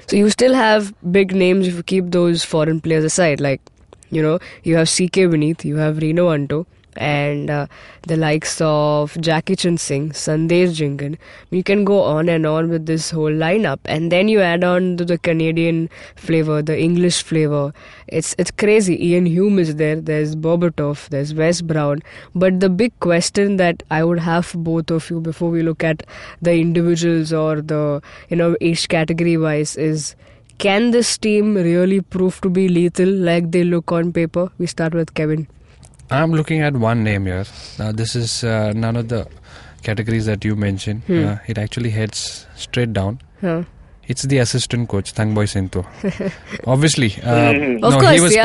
so 0.07 0.15
you 0.15 0.29
still 0.29 0.53
have 0.53 0.93
big 1.11 1.35
names 1.35 1.67
if 1.67 1.75
you 1.75 1.83
keep 1.83 2.11
those 2.11 2.43
foreign 2.43 2.81
players 2.81 3.03
aside. 3.03 3.39
Like, 3.39 3.61
you 4.09 4.21
know, 4.21 4.39
you 4.63 4.75
have 4.75 4.87
CK 4.87 5.27
Vineeth, 5.33 5.63
you 5.65 5.77
have 5.77 5.97
Rino 5.97 6.29
Anto, 6.29 6.65
and 6.97 7.49
uh, 7.49 7.67
the 8.07 8.17
likes 8.17 8.59
of 8.61 9.13
Jackichand 9.13 9.79
Singh, 9.79 10.09
Sandesh 10.11 10.73
Jhingan. 10.79 11.17
You 11.51 11.63
can 11.63 11.83
go 11.83 12.01
on 12.01 12.29
and 12.29 12.45
on 12.45 12.69
with 12.69 12.85
this 12.85 13.11
whole 13.11 13.31
lineup, 13.31 13.79
and 13.85 14.11
then 14.11 14.27
you 14.27 14.41
add 14.41 14.63
on 14.63 14.97
to 14.97 15.05
the 15.05 15.17
Canadian 15.17 15.89
flavor, 16.15 16.61
the 16.61 16.79
English 16.79 17.23
flavor. 17.23 17.73
It's 18.07 18.35
it's 18.37 18.51
crazy. 18.51 18.97
Iain 19.09 19.25
Hume 19.25 19.59
is 19.59 19.75
there. 19.75 19.99
There's 19.99 20.35
Berbatov. 20.35 21.09
There's 21.09 21.33
Wes 21.33 21.61
Brown. 21.61 22.01
But 22.35 22.59
the 22.59 22.69
big 22.69 22.97
question 22.99 23.57
that 23.57 23.83
I 23.91 24.03
would 24.03 24.19
have 24.19 24.45
for 24.45 24.57
both 24.57 24.91
of 24.91 25.09
you 25.09 25.19
before 25.19 25.49
we 25.49 25.61
look 25.61 25.83
at 25.83 26.03
the 26.41 26.53
individuals 26.53 27.33
or 27.33 27.61
the 27.61 28.01
you 28.29 28.37
know 28.37 28.55
each 28.61 28.89
category 28.89 29.37
wise 29.37 29.75
is. 29.75 30.15
Can 30.59 30.91
this 30.91 31.17
team 31.17 31.55
really 31.55 31.99
prove 31.99 32.39
to 32.41 32.49
be 32.49 32.69
lethal 32.69 33.09
like 33.09 33.51
they 33.51 33.63
look 33.63 33.91
on 33.91 34.13
paper? 34.13 34.49
We 34.59 34.67
start 34.67 34.93
with 34.93 35.13
Kevin. 35.13 35.47
I'm 36.11 36.31
looking 36.31 36.61
at 36.61 36.73
one 36.73 37.03
name 37.03 37.25
here. 37.25 37.45
Now, 37.79 37.91
this 37.91 38.15
is 38.15 38.43
uh, 38.43 38.73
none 38.75 38.95
of 38.95 39.09
the 39.09 39.27
categories 39.81 40.25
that 40.25 40.43
you 40.45 40.55
mentioned. 40.55 41.03
Hmm. 41.03 41.25
Uh, 41.25 41.37
it 41.47 41.57
actually 41.57 41.89
heads 41.89 42.45
straight 42.55 42.93
down. 42.93 43.19
Huh. 43.41 43.63
It's 44.05 44.23
the 44.23 44.39
assistant 44.39 44.89
coach, 44.89 45.13
Thangboi 45.13 45.47
Singto. 45.47 45.85
Obviously. 46.67 47.15
Uh, 47.23 47.53
Of 47.53 47.93
no, 47.93 47.99
course, 48.01 48.13
he 48.15 48.19
was 48.19 48.35
pa- 48.35 48.41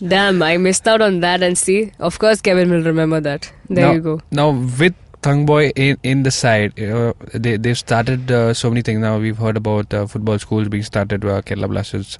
yeah. 0.00 0.06
Damn, 0.06 0.42
I 0.42 0.58
missed 0.58 0.86
out 0.86 1.00
on 1.00 1.20
that 1.20 1.42
and 1.42 1.56
see. 1.56 1.92
Of 1.98 2.18
course, 2.18 2.42
Kevin 2.42 2.70
will 2.70 2.82
remember 2.82 3.18
that. 3.20 3.50
There 3.70 3.86
now, 3.86 3.92
you 3.92 4.00
go. 4.00 4.20
Now, 4.30 4.50
with 4.50 4.94
Thangboi 5.22 5.72
in, 5.76 5.96
in 6.02 6.22
the 6.24 6.30
side, 6.30 6.78
uh, 6.78 7.14
they, 7.32 7.56
they've 7.56 7.78
started 7.78 8.30
uh, 8.30 8.52
so 8.52 8.68
many 8.68 8.82
things. 8.82 9.00
Now, 9.00 9.18
we've 9.18 9.38
heard 9.38 9.56
about 9.56 9.92
uh, 9.94 10.06
football 10.06 10.38
schools 10.38 10.68
being 10.68 10.82
started, 10.82 11.24
uh, 11.24 11.40
Kerala 11.40 11.68
Blasters, 11.70 12.18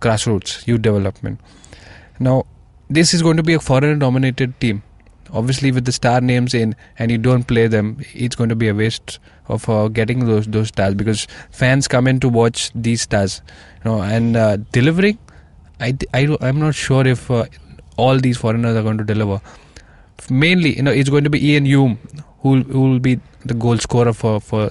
grassroots, 0.00 0.64
youth 0.68 0.82
development. 0.82 1.40
Now, 2.20 2.46
this 2.90 3.14
is 3.14 3.22
going 3.22 3.36
to 3.36 3.42
be 3.42 3.54
a 3.54 3.60
foreign 3.60 3.98
dominated 3.98 4.60
team. 4.60 4.82
Obviously, 5.32 5.70
with 5.70 5.84
the 5.84 5.92
star 5.92 6.20
names 6.20 6.54
in 6.54 6.74
and 6.98 7.10
you 7.10 7.16
don't 7.16 7.44
play 7.44 7.68
them, 7.68 7.98
it's 8.12 8.34
going 8.34 8.48
to 8.48 8.56
be 8.56 8.68
a 8.68 8.74
waste 8.74 9.20
of 9.46 9.68
uh, 9.68 9.86
getting 9.88 10.26
those 10.26 10.46
those 10.46 10.68
stars 10.68 10.94
because 10.94 11.26
fans 11.50 11.86
come 11.86 12.08
in 12.08 12.18
to 12.20 12.28
watch 12.28 12.70
these 12.74 13.02
stars, 13.02 13.40
you 13.84 13.90
know, 13.90 14.02
and 14.02 14.36
uh, 14.36 14.56
delivering. 14.72 15.18
I, 15.80 15.96
I 16.12 16.36
I'm 16.40 16.58
not 16.58 16.74
sure 16.74 17.06
if 17.06 17.30
uh, 17.30 17.44
all 17.96 18.18
these 18.18 18.38
foreigners 18.38 18.76
are 18.76 18.82
going 18.82 18.98
to 18.98 19.04
deliver. 19.04 19.40
Mainly, 20.28 20.76
you 20.76 20.82
know, 20.82 20.90
it's 20.90 21.08
going 21.08 21.24
to 21.24 21.30
be 21.30 21.54
Iain 21.54 21.64
Hume 21.64 21.98
who 22.42 22.62
who 22.62 22.80
will 22.82 22.98
be 22.98 23.20
the 23.44 23.54
goal 23.54 23.78
scorer 23.78 24.12
for 24.12 24.40
for 24.40 24.64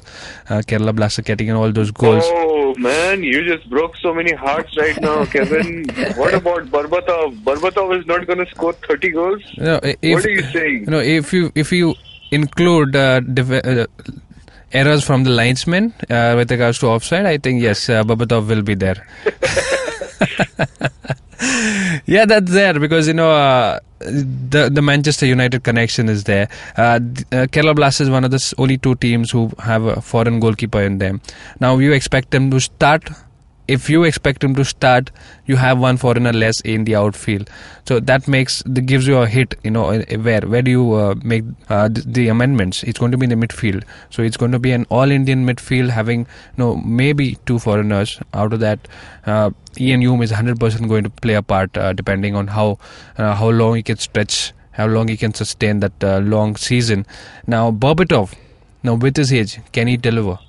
uh, 0.49 0.61
Kerala 0.71 0.95
Blaster 0.95 1.21
getting 1.21 1.51
all 1.51 1.71
those 1.71 1.91
goals. 1.91 2.23
Oh 2.27 2.58
man, 2.77 3.23
you 3.23 3.43
just 3.45 3.69
broke 3.69 3.95
so 3.97 4.13
many 4.13 4.33
hearts 4.33 4.75
right 4.77 4.99
now, 5.01 5.25
Kevin. 5.33 5.85
what 6.15 6.33
about 6.33 6.65
Berbatov? 6.67 7.43
Berbatov 7.43 7.99
is 7.99 8.05
not 8.05 8.25
going 8.27 8.39
to 8.39 8.45
score 8.51 8.73
30 8.73 9.09
goals. 9.11 9.41
You 9.53 9.63
know, 9.63 9.79
i- 9.83 9.95
if, 10.01 10.13
what 10.15 10.25
are 10.25 10.29
you 10.29 10.43
saying? 10.51 10.85
No, 10.87 10.99
if 10.99 11.33
you 11.33 11.51
if 11.55 11.71
you 11.71 11.95
include 12.31 12.95
uh, 12.95 13.19
def- 13.21 13.51
uh, 13.51 13.85
errors 14.71 15.03
from 15.03 15.23
the 15.23 15.31
linesmen 15.31 15.93
uh, 16.09 16.33
with 16.37 16.51
regards 16.51 16.79
to 16.79 16.87
offside, 16.87 17.25
I 17.25 17.37
think 17.37 17.61
yes, 17.61 17.89
uh, 17.89 18.03
Berbatov 18.03 18.47
will 18.47 18.61
be 18.61 18.75
there. 18.75 19.07
yeah, 22.05 22.25
that's 22.25 22.51
there 22.51 22.79
because 22.79 23.07
you 23.07 23.13
know 23.13 23.31
uh, 23.31 23.79
the 23.99 24.69
the 24.71 24.81
Manchester 24.81 25.25
United 25.25 25.63
connection 25.63 26.09
is 26.09 26.23
there. 26.23 26.47
Uh, 26.77 26.99
uh, 27.31 27.47
Kerala 27.53 27.75
Blasters 27.75 28.07
is 28.07 28.11
one 28.11 28.23
of 28.23 28.31
the 28.31 28.53
only 28.57 28.77
two 28.77 28.95
teams 28.95 29.31
who 29.31 29.51
have 29.59 29.83
a 29.83 30.01
foreign 30.01 30.39
goalkeeper 30.39 30.81
in 30.81 30.99
them. 30.99 31.21
Now 31.59 31.77
you 31.77 31.91
expect 31.91 32.31
them 32.31 32.49
to 32.51 32.59
start 32.59 33.09
if 33.75 33.87
you 33.89 34.03
expect 34.03 34.43
him 34.43 34.55
to 34.55 34.65
start, 34.65 35.11
you 35.45 35.55
have 35.55 35.79
one 35.79 35.97
foreigner 35.97 36.33
less 36.33 36.59
in 36.61 36.85
the 36.85 36.95
outfield. 36.95 37.49
So 37.85 37.99
that 37.99 38.27
makes 38.27 38.63
that 38.65 38.87
gives 38.91 39.07
you 39.07 39.17
a 39.17 39.27
hit. 39.27 39.53
You 39.63 39.71
know 39.75 39.83
where 40.27 40.41
where 40.53 40.63
do 40.63 40.71
you 40.71 40.93
uh, 40.93 41.13
make 41.33 41.43
uh, 41.69 41.87
the, 41.87 42.01
the 42.17 42.27
amendments? 42.29 42.81
It's 42.83 42.99
going 43.03 43.11
to 43.11 43.19
be 43.23 43.29
in 43.29 43.33
the 43.35 43.47
midfield. 43.47 43.83
So 44.09 44.23
it's 44.23 44.37
going 44.37 44.51
to 44.57 44.59
be 44.65 44.71
an 44.71 44.87
all-Indian 44.89 45.45
midfield 45.51 45.95
having 45.99 46.21
you 46.21 46.63
know 46.63 46.71
maybe 47.03 47.29
two 47.45 47.59
foreigners. 47.59 48.19
Out 48.33 48.53
of 48.53 48.59
that, 48.65 48.87
uh, 49.27 49.51
Iain 49.79 50.01
Hume 50.01 50.23
is 50.23 50.31
100% 50.31 50.87
going 50.87 51.03
to 51.03 51.15
play 51.27 51.35
a 51.35 51.43
part 51.43 51.77
uh, 51.77 51.93
depending 51.93 52.35
on 52.35 52.47
how 52.47 52.67
uh, 53.17 53.35
how 53.35 53.49
long 53.49 53.75
he 53.75 53.83
can 53.83 53.97
stretch, 54.09 54.51
how 54.81 54.87
long 54.87 55.07
he 55.15 55.17
can 55.25 55.33
sustain 55.45 55.79
that 55.87 56.03
uh, 56.03 56.17
long 56.35 56.55
season. 56.55 57.05
Now 57.45 57.71
Berbatov, 57.71 58.37
now 58.81 58.95
with 58.95 59.25
his 59.25 59.31
age, 59.31 59.59
can 59.71 59.87
he 59.87 59.97
deliver? 59.97 60.39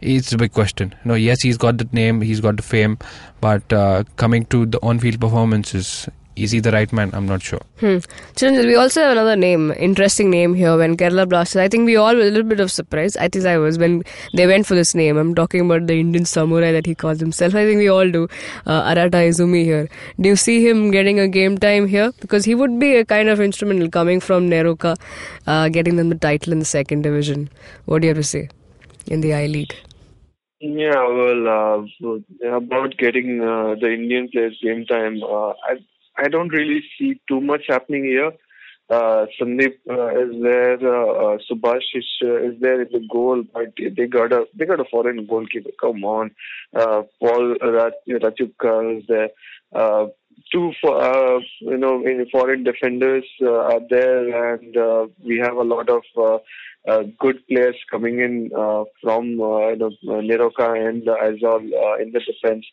It's 0.00 0.32
a 0.32 0.36
big 0.36 0.52
question. 0.52 0.94
Know, 1.04 1.14
yes, 1.14 1.42
he's 1.42 1.56
got 1.56 1.78
the 1.78 1.88
name, 1.92 2.20
he's 2.20 2.40
got 2.40 2.56
the 2.56 2.62
fame, 2.62 2.98
but 3.40 3.72
uh, 3.72 4.04
coming 4.16 4.44
to 4.46 4.64
the 4.64 4.78
on-field 4.80 5.20
performances, 5.20 6.08
is 6.36 6.52
he 6.52 6.60
the 6.60 6.70
right 6.70 6.92
man? 6.92 7.10
I'm 7.14 7.26
not 7.26 7.42
sure. 7.42 7.60
Hmm. 7.80 7.96
Chiranjit, 8.36 8.64
we 8.66 8.76
also 8.76 9.02
have 9.02 9.10
another 9.10 9.34
name, 9.34 9.72
interesting 9.76 10.30
name 10.30 10.54
here 10.54 10.76
when 10.76 10.96
Kerala 10.96 11.28
Blasters. 11.28 11.60
I 11.60 11.68
think 11.68 11.84
we 11.84 11.96
all 11.96 12.14
were 12.14 12.20
a 12.20 12.30
little 12.30 12.44
bit 12.44 12.60
of 12.60 12.70
surprise. 12.70 13.16
I 13.16 13.28
think 13.28 13.44
I 13.44 13.58
was 13.58 13.76
when 13.76 14.04
they 14.34 14.46
went 14.46 14.66
for 14.66 14.76
this 14.76 14.94
name. 14.94 15.16
I'm 15.16 15.34
talking 15.34 15.62
about 15.62 15.88
the 15.88 15.98
Indian 15.98 16.24
samurai 16.24 16.70
that 16.70 16.86
he 16.86 16.94
calls 16.94 17.18
himself. 17.18 17.56
I 17.56 17.66
think 17.66 17.78
we 17.78 17.88
all 17.88 18.08
do. 18.08 18.28
Uh, 18.66 18.82
Arata 18.84 19.24
Izumi 19.30 19.64
here. 19.64 19.88
Do 20.20 20.28
you 20.28 20.36
see 20.36 20.64
him 20.64 20.92
getting 20.92 21.18
a 21.18 21.26
game 21.26 21.58
time 21.58 21.88
here? 21.88 22.12
Because 22.20 22.44
he 22.44 22.54
would 22.54 22.78
be 22.78 22.94
a 22.94 23.04
kind 23.04 23.28
of 23.28 23.40
instrumental 23.40 23.90
coming 23.90 24.20
from 24.20 24.48
NEROCA, 24.48 24.96
uh, 25.48 25.68
getting 25.70 25.96
them 25.96 26.08
the 26.08 26.14
title 26.14 26.52
in 26.52 26.60
the 26.60 26.64
second 26.64 27.02
division. 27.02 27.50
What 27.86 28.02
do 28.02 28.06
you 28.06 28.14
have 28.14 28.22
to 28.22 28.22
say 28.22 28.48
in 29.08 29.22
the 29.22 29.34
I 29.34 29.46
League? 29.46 29.74
Yeah, 30.60 31.06
well, 31.06 31.86
uh, 32.02 32.48
about 32.56 32.96
getting 32.98 33.40
uh, 33.40 33.76
the 33.80 33.92
Indian 33.92 34.28
players 34.28 34.58
game 34.62 34.84
time, 34.86 35.22
uh, 35.22 35.50
I 35.70 35.76
I 36.16 36.28
don't 36.28 36.48
really 36.48 36.82
see 36.98 37.20
too 37.28 37.40
much 37.40 37.62
happening 37.68 38.04
here. 38.04 38.32
Uh, 38.90 39.26
Sandeep 39.38 39.74
uh, 39.88 40.08
is 40.18 40.42
there, 40.42 40.78
uh, 40.82 41.34
uh, 41.34 41.38
Subhash 41.48 41.90
is, 41.94 42.06
uh, 42.24 42.36
is 42.42 42.54
there 42.60 42.80
in 42.82 42.88
the 42.90 43.06
goal, 43.12 43.44
but 43.54 43.72
they 43.76 44.06
got 44.06 44.32
a 44.32 44.46
they 44.54 44.64
got 44.64 44.80
a 44.80 44.84
foreign 44.90 45.26
goalkeeper. 45.26 45.70
Come 45.80 46.02
on, 46.04 46.32
Paul 46.72 47.54
Raj, 47.60 47.92
is 48.06 49.04
there. 49.06 49.30
Two 50.52 50.72
for, 50.80 51.40
you 51.60 51.76
know 51.76 52.02
foreign 52.32 52.64
defenders 52.64 53.24
are 53.42 53.80
there, 53.90 54.54
and 54.54 55.10
we 55.24 55.38
have 55.38 55.56
a 55.56 55.62
lot 55.62 55.88
of 55.90 56.02
good 57.18 57.46
players 57.48 57.76
coming 57.90 58.20
in 58.20 58.50
uh, 58.56 58.84
from 59.02 59.40
uh, 59.40 59.68
you 59.68 59.76
know 59.76 59.90
NEROCA 60.04 60.88
and 60.88 61.08
uh, 61.08 61.16
Aizawl 61.22 61.62
uh, 61.72 62.02
in 62.02 62.12
the 62.12 62.20
defense. 62.20 62.64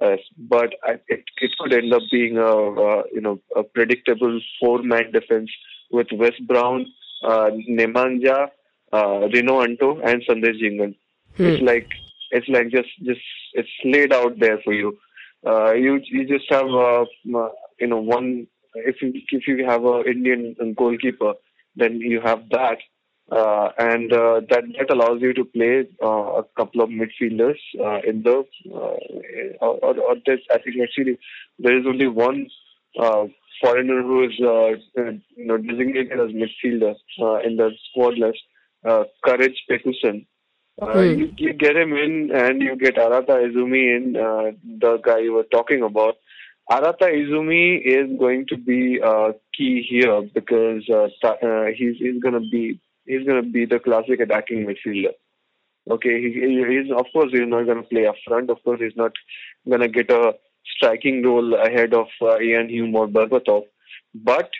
Uh, 0.00 0.16
but 0.36 0.74
I, 0.84 0.92
it, 1.08 1.24
it 1.40 1.50
could 1.58 1.72
end 1.72 1.92
up 1.92 2.02
being 2.10 2.38
a 2.38 2.46
uh, 2.46 3.02
you 3.12 3.20
know 3.20 3.40
a 3.56 3.62
predictable 3.62 4.40
four-man 4.60 5.12
defense 5.12 5.50
with 5.90 6.08
Wes 6.12 6.32
Brown, 6.46 6.86
uh, 7.24 7.50
Nemanja, 7.68 8.48
uh, 8.92 9.28
Rino 9.32 9.62
Anto, 9.62 10.00
and 10.00 10.22
Sandesh 10.28 10.60
Jhingan. 10.62 10.94
It's 11.52 11.62
like 11.62 11.88
it's 12.30 12.48
like 12.48 12.70
just 12.70 12.88
just 13.02 13.20
it's 13.54 13.68
laid 13.84 14.12
out 14.12 14.38
there 14.38 14.58
for 14.64 14.72
you. 14.72 14.98
Uh, 15.46 15.72
you 15.72 16.00
you 16.06 16.26
just 16.26 16.46
have 16.50 16.66
uh, 16.66 17.04
you 17.24 17.86
know 17.86 18.00
one 18.00 18.46
if 18.74 18.96
you 19.02 19.12
if 19.30 19.46
you 19.46 19.64
have 19.66 19.84
a 19.84 20.02
Indian 20.04 20.56
goalkeeper, 20.76 21.34
then 21.76 21.96
you 21.96 22.20
have 22.20 22.48
that, 22.50 22.78
uh, 23.30 23.68
and 23.78 24.12
uh, 24.12 24.40
that 24.50 24.64
that 24.78 24.90
allows 24.90 25.20
you 25.20 25.32
to 25.32 25.44
play 25.44 25.86
uh, 26.02 26.40
a 26.40 26.44
couple 26.56 26.82
of 26.82 26.90
midfielders 26.90 27.58
uh, 27.80 28.00
in 28.06 28.22
the 28.22 28.44
uh, 28.74 28.96
or, 29.60 29.98
or, 30.00 30.16
there's, 30.26 30.40
I 30.50 30.58
think 30.58 30.76
actually 30.82 31.18
there 31.58 31.78
is 31.78 31.86
only 31.86 32.08
one 32.08 32.46
uh, 32.98 33.24
foreigner 33.62 34.02
who 34.02 34.24
is 34.24 34.32
you 34.38 35.20
know 35.36 35.56
designated 35.56 36.12
as 36.12 36.30
midfielder 36.30 36.94
uh, 37.20 37.38
in 37.46 37.56
the 37.56 37.70
squad 37.90 38.18
list, 38.18 38.40
uh, 38.84 39.04
Courage 39.24 39.64
Pekuson. 39.70 40.26
Uh, 40.80 41.00
you, 41.00 41.32
you 41.36 41.52
get 41.52 41.76
him 41.76 41.92
in 41.92 42.30
and 42.34 42.62
you 42.62 42.76
get 42.76 42.96
Arata 42.96 43.34
Izumi 43.46 43.96
in, 43.96 44.16
uh, 44.16 44.52
the 44.80 44.96
guy 45.04 45.18
you 45.18 45.32
were 45.32 45.46
talking 45.52 45.82
about. 45.82 46.16
Arata 46.70 47.02
Izumi 47.02 47.80
is 47.84 48.18
going 48.18 48.46
to 48.48 48.56
be 48.56 48.98
uh, 49.04 49.32
key 49.56 49.86
here 49.88 50.22
because 50.34 50.88
uh, 50.90 51.08
uh, 51.28 51.66
he's 51.76 51.96
he's 51.98 52.20
going 52.22 52.34
to 52.34 52.48
be 52.50 52.80
he's 53.06 53.26
going 53.26 53.42
to 53.42 53.48
be 53.48 53.64
the 53.64 53.78
classic 53.78 54.20
attacking 54.20 54.66
midfielder. 54.66 55.12
Okay, 55.90 56.20
he, 56.22 56.32
he- 56.32 56.66
he's 56.82 56.92
of 56.92 57.06
course 57.12 57.30
he's 57.32 57.48
not 57.48 57.64
going 57.64 57.82
to 57.82 57.88
play 57.88 58.06
up 58.06 58.14
front. 58.26 58.50
Of 58.50 58.62
course, 58.64 58.80
he's 58.80 58.96
not 58.96 59.12
going 59.68 59.80
to 59.80 59.88
get 59.88 60.10
a 60.10 60.34
striking 60.76 61.22
role 61.24 61.54
ahead 61.54 61.92
of 61.92 62.06
uh, 62.20 62.36
Iain 62.36 62.68
Hume 62.68 62.94
or 62.94 63.08
Berbatov, 63.08 63.64
but 64.14 64.50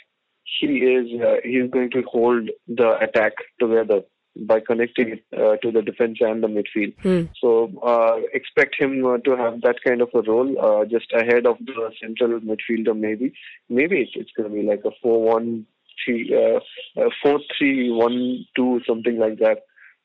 he 0.61 0.67
is 0.79 1.21
uh, 1.21 1.37
he's 1.45 1.71
going 1.71 1.91
to 1.93 2.03
hold 2.03 2.51
the 2.67 2.99
attack 2.99 3.33
together 3.61 4.03
by 4.35 4.61
connecting 4.61 5.11
it 5.11 5.25
uh, 5.39 5.57
to 5.59 5.71
the 5.71 5.83
defense 5.83 6.19
and 6.21 6.43
the 6.43 6.49
midfield. 6.49 6.95
So 7.39 7.71
uh, 7.85 8.17
expect 8.33 8.75
him 8.79 9.05
uh, 9.05 9.19
to 9.19 9.37
have 9.37 9.61
that 9.61 9.77
kind 9.85 10.01
of 10.01 10.09
a 10.15 10.23
role, 10.23 10.59
uh, 10.59 10.85
just 10.87 11.13
ahead 11.13 11.47
of 11.47 11.59
the 11.61 11.91
central 12.01 12.41
midfielder. 12.41 12.99
Maybe, 12.99 13.35
maybe 13.69 14.01
it's, 14.01 14.13
it's 14.15 14.31
going 14.37 14.49
to 14.51 14.55
be 14.55 14.63
like 14.67 14.83
a 14.87 14.91
four-one 15.03 15.67
three, 16.05 16.35
uh, 16.35 16.61
uh, 17.01 17.09
four-three-one-two, 17.23 18.81
something 18.87 19.19
like 19.19 19.39
that. 19.39 19.59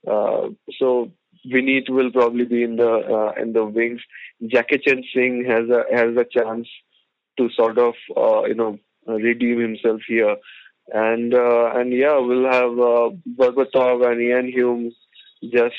Uh, 0.09 0.49
so 0.79 1.11
Vineeth 1.45 1.89
will 1.89 2.11
probably 2.11 2.45
be 2.45 2.63
in 2.63 2.77
the 2.77 2.89
uh, 2.89 3.41
in 3.41 3.53
the 3.53 3.65
wings. 3.65 4.01
Jackichand 4.43 5.03
Singh 5.13 5.45
has 5.47 5.69
a 5.69 5.83
has 5.95 6.15
a 6.15 6.25
chance 6.25 6.67
to 7.37 7.49
sort 7.55 7.77
of 7.77 7.93
you 8.47 8.55
know 8.55 8.77
redeem 9.07 9.59
himself 9.59 10.01
here, 10.07 10.35
and 10.93 11.33
and 11.33 11.93
yeah, 11.93 12.17
we'll 12.19 12.51
have 12.51 12.79
uh, 12.79 14.09
and 14.09 14.21
Iain 14.21 14.51
Hume 14.51 14.91
just 15.43 15.75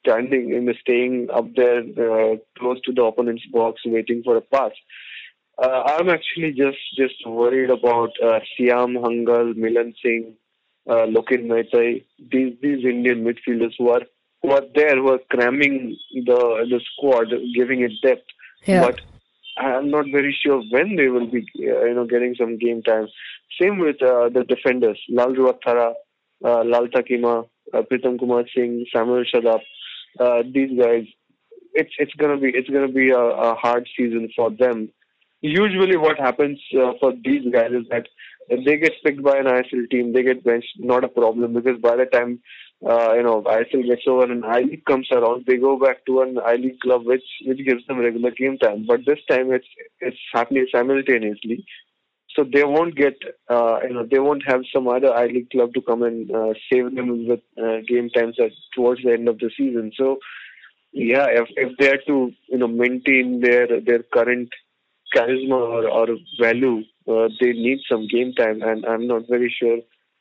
standing 0.00 0.54
in 0.54 0.66
the 0.66 0.74
staying 0.80 1.28
up 1.34 1.46
there 1.56 1.80
uh, 1.80 2.36
close 2.58 2.80
to 2.82 2.92
the 2.92 3.02
opponent's 3.02 3.46
box, 3.52 3.82
waiting 3.84 4.22
for 4.24 4.36
a 4.36 4.40
pass. 4.40 4.72
Uh, 5.60 5.82
I'm 5.86 6.08
actually 6.08 6.52
just 6.52 6.78
just 6.96 7.26
worried 7.26 7.70
about 7.70 8.10
uh, 8.22 8.38
Siam 8.56 8.94
Hanghal, 8.94 9.56
Milan 9.56 9.92
Singh, 10.02 10.34
uh, 10.88 11.06
Loken 11.06 11.46
Meitei, 11.46 12.04
these 12.30 12.54
these 12.62 12.84
Indian 12.84 13.24
midfielders 13.24 13.74
who 13.76 13.90
are 13.90 14.02
who 14.42 14.52
are 14.52 14.62
there, 14.74 14.96
who 14.96 15.10
are 15.10 15.20
cramming 15.30 15.96
the 16.12 16.66
the 16.70 16.80
squad, 16.92 17.28
giving 17.54 17.80
it 17.80 17.92
depth. 18.02 18.22
Yeah. 18.66 18.82
But 18.82 19.00
I'm 19.58 19.90
not 19.90 20.06
very 20.12 20.36
sure 20.40 20.62
when 20.70 20.94
they 20.96 21.08
will 21.08 21.26
be, 21.26 21.44
uh, 21.58 21.84
you 21.84 21.94
know, 21.94 22.06
getting 22.06 22.34
some 22.38 22.58
game 22.58 22.82
time. 22.82 23.08
Same 23.60 23.78
with 23.78 24.00
uh, 24.02 24.28
the 24.28 24.44
defenders, 24.48 25.00
Lalruatthara, 25.10 25.94
uh, 26.44 26.62
Lalthakima, 26.62 27.48
uh, 27.74 27.82
Pritam 27.82 28.18
Kumar 28.18 28.44
Singh, 28.54 28.86
Samuel 28.94 29.24
Shadap. 29.24 29.60
Uh, 30.20 30.42
these 30.52 30.78
guys, 30.78 31.04
it's 31.74 31.92
it's 31.98 32.14
gonna 32.14 32.36
be 32.36 32.50
it's 32.54 32.68
gonna 32.68 32.88
be 32.92 33.10
a, 33.10 33.18
a 33.18 33.54
hard 33.56 33.88
season 33.96 34.30
for 34.36 34.50
them. 34.50 34.90
Usually, 35.40 35.96
what 35.96 36.18
happens 36.18 36.60
uh, 36.74 36.92
for 37.00 37.12
these 37.12 37.44
guys 37.52 37.70
is 37.70 37.86
that 37.90 38.06
if 38.48 38.64
they 38.64 38.76
get 38.76 38.92
picked 39.04 39.22
by 39.22 39.38
an 39.38 39.46
ISL 39.46 39.88
team, 39.90 40.12
they 40.12 40.22
get 40.22 40.42
benched. 40.42 40.74
Not 40.78 41.04
a 41.04 41.08
problem 41.08 41.52
because 41.52 41.80
by 41.80 41.96
the 41.96 42.06
time 42.06 42.40
uh, 42.84 43.12
you 43.14 43.22
know 43.22 43.42
ISL 43.42 43.86
gets 43.86 44.02
over 44.06 44.30
and 44.30 44.44
I 44.44 44.60
League 44.60 44.84
comes 44.84 45.08
around, 45.12 45.44
they 45.46 45.56
go 45.56 45.78
back 45.78 46.04
to 46.06 46.22
an 46.22 46.38
I 46.44 46.54
League 46.54 46.80
club 46.80 47.02
which 47.04 47.24
which 47.44 47.64
gives 47.64 47.86
them 47.86 47.98
regular 47.98 48.30
game 48.30 48.58
time. 48.58 48.84
But 48.86 49.00
this 49.06 49.18
time 49.30 49.52
it's 49.52 49.66
it's 50.00 50.18
happening 50.32 50.66
simultaneously, 50.72 51.64
so 52.34 52.44
they 52.44 52.64
won't 52.64 52.96
get 52.96 53.16
uh, 53.48 53.80
you 53.86 53.94
know 53.94 54.06
they 54.10 54.18
won't 54.18 54.42
have 54.46 54.62
some 54.72 54.88
other 54.88 55.12
I 55.12 55.26
League 55.26 55.50
club 55.50 55.74
to 55.74 55.82
come 55.82 56.02
and 56.02 56.30
uh, 56.30 56.54
save 56.72 56.94
them 56.94 57.28
with 57.28 57.40
uh, 57.62 57.78
game 57.86 58.10
times 58.10 58.36
at, 58.40 58.52
towards 58.74 59.02
the 59.02 59.12
end 59.12 59.28
of 59.28 59.38
the 59.38 59.50
season. 59.56 59.92
So 59.96 60.18
yeah, 60.92 61.26
if 61.30 61.48
if 61.56 61.76
they 61.78 61.90
are 61.90 62.02
to 62.06 62.32
you 62.48 62.58
know 62.58 62.68
maintain 62.68 63.40
their 63.40 63.80
their 63.80 64.02
current 64.02 64.48
charisma 65.14 65.56
or, 65.56 65.88
or 65.88 66.06
value, 66.40 66.82
uh, 67.08 67.28
they 67.40 67.52
need 67.52 67.80
some 67.90 68.06
game 68.08 68.32
time, 68.34 68.62
and 68.62 68.84
I'm 68.86 69.06
not 69.06 69.22
very 69.28 69.54
sure 69.58 69.78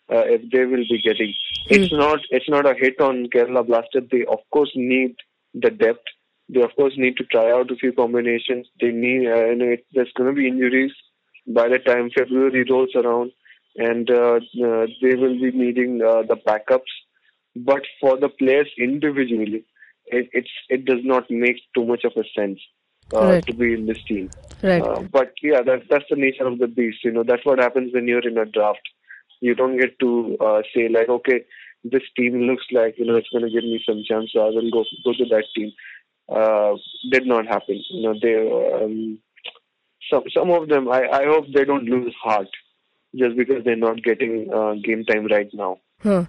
uh, 0.09 0.25
if 0.25 0.41
they 0.51 0.65
will 0.65 0.85
be 0.89 1.01
getting. 1.03 1.33
It's 1.69 1.91
not 1.91 2.19
it's 2.29 2.49
not 2.49 2.65
a 2.65 2.73
hit 2.73 2.99
on 3.01 3.27
Kerala 3.27 3.65
Blasters. 3.65 4.03
They 4.11 4.25
of 4.25 4.39
course 4.51 4.71
need 4.75 5.15
the 5.53 5.69
depth. 5.69 6.05
They 6.49 6.61
of 6.61 6.71
course 6.75 6.93
need 6.97 7.17
to 7.17 7.25
try 7.25 7.51
out 7.51 7.71
a 7.71 7.75
few 7.75 7.91
combinations. 7.91 8.67
They 8.79 8.91
need 8.91 9.27
uh, 9.27 9.45
you 9.47 9.55
know 9.55 9.71
it, 9.71 9.85
there's 9.93 10.11
going 10.15 10.29
to 10.29 10.35
be 10.35 10.47
injuries 10.47 10.93
by 11.47 11.67
the 11.67 11.79
time 11.79 12.09
February 12.17 12.65
rolls 12.69 12.95
around, 12.95 13.31
and 13.75 14.09
uh, 14.09 14.39
uh, 14.63 14.85
they 15.01 15.15
will 15.15 15.39
be 15.39 15.51
needing 15.51 16.01
uh, 16.01 16.23
the 16.23 16.37
backups. 16.47 16.93
But 17.55 17.81
for 17.99 18.17
the 18.17 18.29
players 18.29 18.69
individually, 18.77 19.65
it, 20.05 20.29
it's 20.31 20.51
it 20.69 20.85
does 20.85 21.01
not 21.03 21.29
make 21.29 21.57
too 21.75 21.85
much 21.85 22.05
of 22.05 22.13
a 22.15 22.23
sense 22.39 22.59
Right. 23.11 23.45
to 23.45 23.53
be 23.53 23.73
in 23.73 23.85
this 23.85 24.03
team. 24.07 24.29
Right. 24.61 24.81
Uh, 24.81 25.01
but 25.01 25.33
yeah, 25.41 25.61
that's 25.65 25.83
that's 25.89 26.05
the 26.09 26.15
nature 26.15 26.45
of 26.45 26.59
the 26.59 26.67
beast. 26.67 27.03
You 27.03 27.11
know, 27.11 27.23
that's 27.23 27.45
what 27.45 27.59
happens 27.59 27.93
when 27.93 28.07
you're 28.07 28.27
in 28.27 28.37
a 28.37 28.45
draft. 28.45 28.81
You 29.39 29.55
don't 29.55 29.79
get 29.79 29.99
to 29.99 30.37
uh, 30.41 30.61
say 30.73 30.89
like, 30.89 31.09
okay, 31.09 31.45
this 31.83 32.03
team 32.15 32.41
looks 32.41 32.65
like 32.71 32.97
you 32.97 33.05
know 33.05 33.15
it's 33.15 33.29
going 33.29 33.43
to 33.43 33.51
give 33.51 33.63
me 33.63 33.81
some 33.87 34.03
chance, 34.07 34.31
so 34.33 34.41
I 34.41 34.49
will 34.49 34.71
go 34.71 34.83
go 35.03 35.13
to 35.13 35.25
that 35.25 35.45
team. 35.55 35.71
uh, 36.29 36.75
did 37.11 37.25
not 37.25 37.47
happen. 37.47 37.81
You 37.89 38.01
know, 38.01 38.19
they 38.21 38.35
um, 38.83 39.19
some 40.11 40.23
some 40.33 40.51
of 40.51 40.67
them. 40.69 40.89
I, 40.89 41.07
I 41.07 41.25
hope 41.25 41.45
they 41.53 41.65
don't 41.65 41.85
lose 41.85 42.13
heart 42.21 42.49
just 43.15 43.35
because 43.37 43.63
they're 43.63 43.75
not 43.75 44.03
getting 44.03 44.51
uh, 44.53 44.73
game 44.83 45.05
time 45.05 45.27
right 45.27 45.49
now. 45.53 45.79
Huh. 46.01 46.25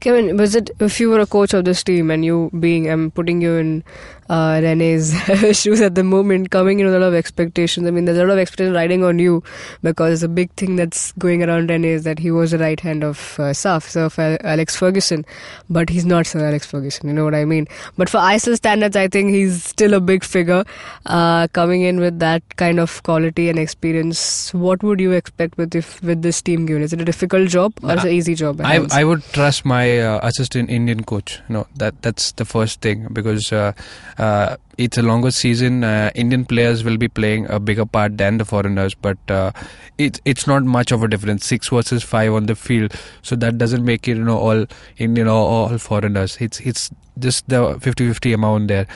Kevin, 0.00 0.36
was 0.36 0.54
it 0.54 0.70
if 0.78 1.00
you 1.00 1.10
were 1.10 1.20
a 1.20 1.26
coach 1.26 1.54
of 1.54 1.64
this 1.64 1.82
team 1.82 2.10
and 2.10 2.24
you 2.24 2.50
being, 2.60 2.88
I'm 2.88 3.10
putting 3.10 3.40
you 3.40 3.56
in 3.56 3.84
uh, 4.28 4.60
Rene's 4.62 5.12
shoes 5.58 5.80
at 5.80 5.94
the 5.94 6.04
moment, 6.04 6.50
coming 6.50 6.80
in 6.80 6.86
with 6.86 6.94
a 6.94 6.98
lot 6.98 7.08
of 7.08 7.14
expectations. 7.14 7.86
I 7.86 7.90
mean, 7.90 8.04
there's 8.04 8.18
a 8.18 8.24
lot 8.24 8.34
of 8.34 8.38
expectation 8.38 8.74
riding 8.74 9.02
on 9.02 9.18
you 9.18 9.42
because 9.82 10.20
the 10.20 10.28
big 10.28 10.50
thing 10.52 10.76
that's 10.76 11.12
going 11.12 11.42
around 11.42 11.70
Rene 11.70 11.88
is 11.88 12.04
that 12.04 12.18
he 12.18 12.30
was 12.30 12.50
the 12.50 12.58
right 12.58 12.78
hand 12.78 13.02
of 13.02 13.36
uh, 13.38 13.52
Saf, 13.52 13.84
Sir 13.84 14.38
Alex 14.44 14.76
Ferguson, 14.76 15.24
but 15.70 15.88
he's 15.88 16.04
not 16.04 16.26
Sir 16.26 16.46
Alex 16.46 16.66
Ferguson. 16.66 17.08
You 17.08 17.14
know 17.14 17.24
what 17.24 17.34
I 17.34 17.44
mean? 17.44 17.66
But 17.96 18.08
for 18.08 18.18
ISL 18.18 18.56
standards, 18.56 18.96
I 18.96 19.08
think 19.08 19.30
he's 19.30 19.64
still 19.64 19.94
a 19.94 20.00
big 20.00 20.22
figure 20.22 20.64
uh, 21.06 21.48
coming 21.48 21.82
in 21.82 21.98
with 21.98 22.18
that 22.18 22.42
kind 22.56 22.78
of 22.78 23.02
quality 23.02 23.48
and 23.48 23.58
experience. 23.58 24.52
What 24.52 24.82
would 24.82 25.00
you 25.00 25.12
expect 25.12 25.56
with 25.56 25.74
if 25.74 26.02
with 26.02 26.22
this 26.22 26.42
team 26.42 26.66
given? 26.66 26.82
Is 26.82 26.92
it 26.92 27.00
a 27.00 27.04
difficult 27.04 27.48
job 27.48 27.72
or 27.82 27.94
is 27.94 28.04
it 28.04 28.08
an 28.08 28.14
easy 28.14 28.34
job? 28.34 28.60
I, 28.60 28.86
I 28.92 29.04
would 29.04 29.22
trust 29.32 29.64
my 29.64 29.87
uh, 29.96 30.20
assistant 30.22 30.70
Indian 30.70 31.02
coach. 31.04 31.40
No, 31.48 31.66
that 31.76 32.00
that's 32.02 32.32
the 32.32 32.44
first 32.44 32.80
thing 32.80 33.08
because 33.12 33.52
uh, 33.52 33.72
uh, 34.18 34.56
it's 34.76 34.98
a 34.98 35.02
longer 35.02 35.30
season. 35.30 35.84
Uh, 35.84 36.10
Indian 36.14 36.44
players 36.44 36.84
will 36.84 36.96
be 36.96 37.08
playing 37.08 37.48
a 37.50 37.58
bigger 37.58 37.86
part 37.86 38.16
than 38.18 38.38
the 38.38 38.44
foreigners, 38.44 38.94
but 38.94 39.18
uh, 39.28 39.50
it's 39.96 40.20
it's 40.24 40.46
not 40.46 40.64
much 40.64 40.92
of 40.92 41.02
a 41.02 41.08
difference. 41.08 41.46
Six 41.46 41.68
versus 41.68 42.02
five 42.02 42.32
on 42.32 42.46
the 42.46 42.54
field, 42.54 42.94
so 43.22 43.36
that 43.36 43.58
doesn't 43.58 43.84
make 43.84 44.08
it 44.08 44.16
you 44.16 44.24
know 44.24 44.38
all 44.38 44.66
Indian 44.96 45.28
or 45.28 45.44
all 45.56 45.78
foreigners. 45.78 46.36
It's 46.40 46.60
it's 46.60 46.90
just 47.18 47.48
the 47.48 47.74
50-50 47.74 48.34
amount 48.34 48.68
there. 48.68 48.86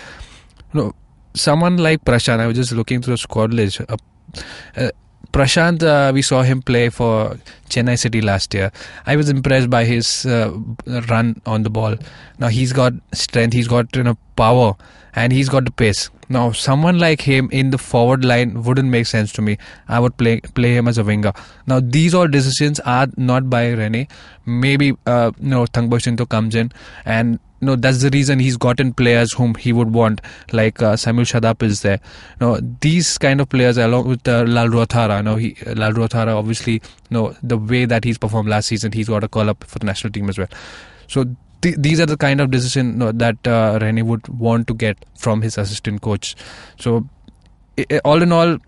You 0.73 0.81
know, 0.81 0.93
someone 1.35 1.77
like 1.79 2.05
Prashant, 2.05 2.39
I 2.39 2.47
was 2.47 2.57
just 2.57 2.73
looking 2.73 3.03
through 3.03 3.15
the 3.15 3.19
squad 3.19 3.53
list. 3.53 3.81
Uh, 3.81 3.97
uh, 4.77 4.91
Prashant, 5.33 5.83
uh, 5.83 6.13
we 6.13 6.23
saw 6.23 6.43
him 6.43 6.63
play 6.63 6.89
for 6.91 7.39
Chennai 7.69 7.99
City 7.99 8.21
last 8.21 8.53
year. 8.53 8.71
I 9.07 9.17
was 9.17 9.29
impressed 9.29 9.71
by 9.71 9.85
his 9.85 10.27
uh, 10.27 10.53
run 11.09 11.41
on 11.47 11.63
the 11.63 11.71
ball. 11.71 11.97
Now 12.39 12.49
he's 12.49 12.73
got 12.73 12.93
strength, 13.13 13.55
he's 13.55 13.69
got 13.69 13.95
you 13.97 14.03
know 14.03 14.19
power, 14.37 14.75
and 15.15 15.33
he's 15.33 15.49
got 15.49 15.65
the 15.65 15.71
pace. 15.71 16.11
Now 16.29 16.53
someone 16.53 16.99
like 16.99 17.21
him 17.21 17.49
in 17.51 17.71
the 17.71 17.79
forward 17.79 18.25
line 18.25 18.63
wouldn't 18.63 18.89
make 18.89 19.07
sense 19.07 19.33
to 19.33 19.43
me. 19.43 19.59
I 19.89 20.01
would 20.01 20.17
play 20.17 20.41
play 20.41 20.75
him 20.75 20.89
as 20.89 20.99
a 20.99 21.05
winger. 21.05 21.33
Now 21.67 21.81
these 21.81 22.15
all 22.15 22.29
decisions 22.29 22.81
are 22.81 23.07
not 23.17 23.49
by 23.49 23.69
Rene. 23.71 24.09
Maybe 24.45 24.97
uh, 25.07 25.33
you 25.39 25.49
know 25.49 25.65
Thangboi 25.65 26.03
Singto 26.03 26.27
comes 26.27 26.55
in 26.55 26.73
and 27.05 27.39
no, 27.63 27.77
that's 27.77 28.03
the 28.03 28.11
reason 28.11 28.41
he's 28.41 28.57
gotten 28.57 28.93
players 28.93 29.33
whom 29.33 29.55
he 29.55 29.73
would 29.73 29.95
want, 29.95 30.21
like 30.53 30.83
uh, 30.83 30.97
Samuel 30.97 31.25
Shadap 31.25 31.63
is 31.63 31.83
there. 31.83 32.01
No, 32.41 32.59
these 32.81 33.17
kind 33.19 33.41
of 33.41 33.49
players, 33.49 33.79
along 33.79 34.09
with 34.09 34.27
uh, 34.27 34.45
Lalruatthara, 34.45 35.39
he, 35.41 35.55
Lalruatthara, 35.55 36.37
obviously, 36.37 36.83
no, 37.11 37.35
the 37.43 37.57
way 37.57 37.85
that 37.85 38.03
he's 38.05 38.19
performed 38.19 38.49
last 38.49 38.67
season, 38.67 38.91
he's 38.91 39.09
got 39.09 39.23
a 39.23 39.29
call 39.29 39.49
up 39.49 39.63
for 39.65 39.79
the 39.79 39.87
national 39.87 40.13
team 40.13 40.29
as 40.29 40.39
well. 40.39 40.49
So 41.07 41.25
th- 41.63 41.77
these 41.79 42.01
are 42.01 42.07
the 42.07 42.17
kind 42.17 42.41
of 42.41 42.51
decision 42.51 42.99
that 42.99 43.47
uh, 43.47 43.79
Rene 43.81 44.03
would 44.03 44.27
want 44.29 44.67
to 44.67 44.75
get 44.75 44.99
from 45.17 45.41
his 45.41 45.57
assistant 45.57 46.03
coach. 46.03 46.35
So 46.81 47.07
i- 47.79 48.01
all 48.05 48.23
in 48.23 48.33
all, 48.33 48.59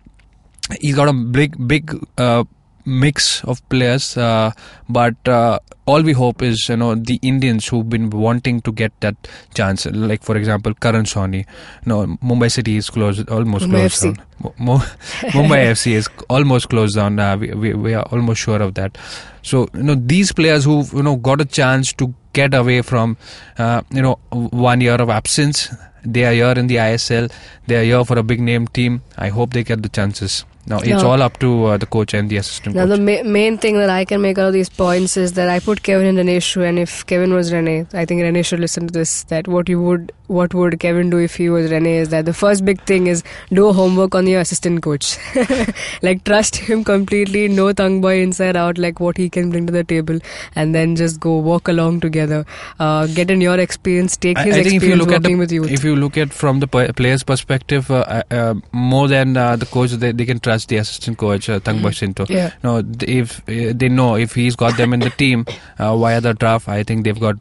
he's 0.80 0.94
got 0.94 1.09
a 1.09 1.12
big, 1.12 1.66
big. 1.66 1.92
Uh, 2.16 2.44
mix 2.87 3.42
of 3.44 3.66
players 3.68 4.16
uh, 4.16 4.51
but 4.88 5.14
uh, 5.29 5.59
all 5.87 6.03
we 6.03 6.12
hope 6.12 6.42
is 6.42 6.68
you 6.68 6.77
know 6.77 6.94
the 6.94 7.18
Indians 7.23 7.66
who've 7.68 7.88
been 7.88 8.09
wanting 8.11 8.61
to 8.62 8.73
get 8.73 8.92
that 9.01 9.16
chance. 9.55 9.85
Like 9.87 10.23
for 10.23 10.37
example 10.37 10.73
Karan 10.75 11.05
Sawhney 11.05 11.44
no 11.87 12.07
Mumbai 12.23 12.51
City 12.51 12.77
is 12.77 12.88
closed 12.90 13.29
almost 13.29 13.66
Mumbai 13.66 13.70
closed 13.70 14.03
FC. 14.03 14.16
down. 14.16 14.27
Mu- 14.42 14.53
Mu- 14.59 14.79
Mumbai 15.37 15.59
FC 15.73 15.92
is 15.92 16.09
almost 16.31 16.68
closed 16.70 16.97
down. 16.97 17.18
Uh, 17.18 17.37
we, 17.37 17.51
we, 17.53 17.75
we 17.75 17.94
are 17.94 18.05
almost 18.12 18.40
sure 18.40 18.62
of 18.62 18.75
that. 18.75 18.97
So 19.42 19.68
you 19.75 19.83
know 19.83 19.94
these 19.94 20.33
players 20.33 20.64
who 20.64 20.85
you 20.94 21.03
know 21.03 21.16
got 21.16 21.40
a 21.40 21.44
chance 21.44 21.92
to 21.94 22.14
get 22.33 22.55
away 22.55 22.81
from 22.83 23.16
uh, 23.59 23.83
you 23.90 24.03
know 24.03 24.14
one 24.33 24.81
year 24.81 24.94
of 24.97 25.09
absence 25.11 25.68
they 26.05 26.25
are 26.25 26.33
here 26.33 26.59
in 26.59 26.66
the 26.66 26.77
ISL 26.77 27.31
they 27.66 27.77
are 27.77 27.83
here 27.85 28.05
for 28.05 28.18
a 28.18 28.23
big 28.23 28.40
name 28.40 28.66
team. 28.68 29.03
I 29.18 29.29
hope 29.29 29.53
they 29.53 29.64
get 29.64 29.83
the 29.83 29.88
chances 29.90 30.44
now 30.66 30.79
it's 30.79 31.03
all 31.03 31.20
up 31.22 31.38
to 31.40 31.64
uh, 31.66 31.77
the 31.77 31.87
coach 31.87 32.14
and 32.14 32.31
the 32.31 32.37
assistant 32.38 32.74
Now, 32.74 32.87
coach. 32.87 32.98
the 32.98 33.03
ma- 33.24 33.29
main 33.31 33.59
thing 33.59 33.77
that 33.77 33.90
I 33.90 34.05
can 34.05 34.22
make 34.22 34.38
out 34.38 34.46
of 34.48 34.53
these 34.55 34.68
points 34.70 35.16
is 35.16 35.35
that 35.35 35.48
I 35.48 35.61
put 35.61 35.83
Kevin 35.83 36.07
in 36.07 36.16
Rene's 36.16 36.42
shoe, 36.42 36.62
and 36.62 36.79
if 36.79 37.05
Kevin 37.07 37.35
was 37.35 37.53
Rene, 37.53 37.87
I 37.92 38.05
think 38.07 38.22
Rene 38.22 38.42
should 38.42 38.61
listen 38.61 38.87
to 38.87 38.92
this. 38.92 39.24
That 39.24 39.46
what 39.46 39.68
you 39.68 39.83
would, 39.83 40.12
what 40.29 40.55
would 40.55 40.81
Kevin 40.81 41.11
do 41.11 41.18
if 41.18 41.35
he 41.37 41.50
was 41.50 41.70
Rene? 41.70 41.98
Is 41.98 42.09
that 42.11 42.24
the 42.24 42.33
first 42.33 42.64
big 42.64 42.81
thing 42.83 43.07
is 43.09 43.22
do 43.53 43.72
homework 43.72 44.14
on 44.14 44.27
your 44.27 44.40
assistant 44.40 44.83
coach, 44.83 45.18
like 46.03 46.24
trust 46.24 46.57
him 46.57 46.83
completely, 46.85 47.46
know 47.48 47.72
Thangboi 47.74 48.22
inside 48.22 48.57
out, 48.57 48.79
like 48.79 49.00
what 49.00 49.18
he 49.18 49.29
can 49.29 49.50
bring 49.50 49.66
to 49.66 49.72
the 49.72 49.85
table, 49.85 50.18
and 50.55 50.74
then 50.74 50.96
just 50.96 51.20
go 51.20 51.37
walk 51.37 51.68
along 51.68 52.00
together, 52.00 52.46
uh, 52.81 53.07
get 53.09 53.31
in 53.31 53.40
your 53.42 53.59
experience, 53.59 54.16
take 54.16 54.38
his 54.38 54.57
experience 54.57 55.05
working 55.07 55.22
the, 55.22 55.35
with 55.35 55.53
youth. 55.53 55.70
if 55.70 55.85
you 55.85 55.94
look 55.94 56.16
at 56.16 56.33
from 56.33 56.61
the 56.61 56.66
player's 56.66 57.22
perspective, 57.22 57.90
uh, 57.90 58.22
uh, 58.31 58.55
more 58.72 59.09
than 59.09 59.37
uh, 59.37 59.57
the 59.57 59.66
coach, 59.66 59.90
they, 59.90 60.12
they 60.12 60.24
can 60.24 60.40
trust 60.40 60.54
the 60.67 60.77
assistant 60.77 61.19
coach 61.19 61.49
uh, 61.49 61.61
Thangboi 61.61 61.95
Singto. 61.95 62.27
Yeah. 62.29 62.53
No, 62.62 62.83
th- 62.83 63.11
if 63.11 63.40
uh, 63.49 63.73
they 63.75 63.88
know 63.88 64.17
if 64.17 64.35
he's 64.35 64.57
got 64.57 64.77
them 64.77 64.93
in 64.93 65.01
the 65.01 65.11
team 65.11 65.47
uh, 65.79 65.97
via 65.97 66.21
the 66.21 66.35
draft, 66.35 66.69
I 66.69 66.83
think 66.83 67.05
they've 67.05 67.19
got 67.19 67.37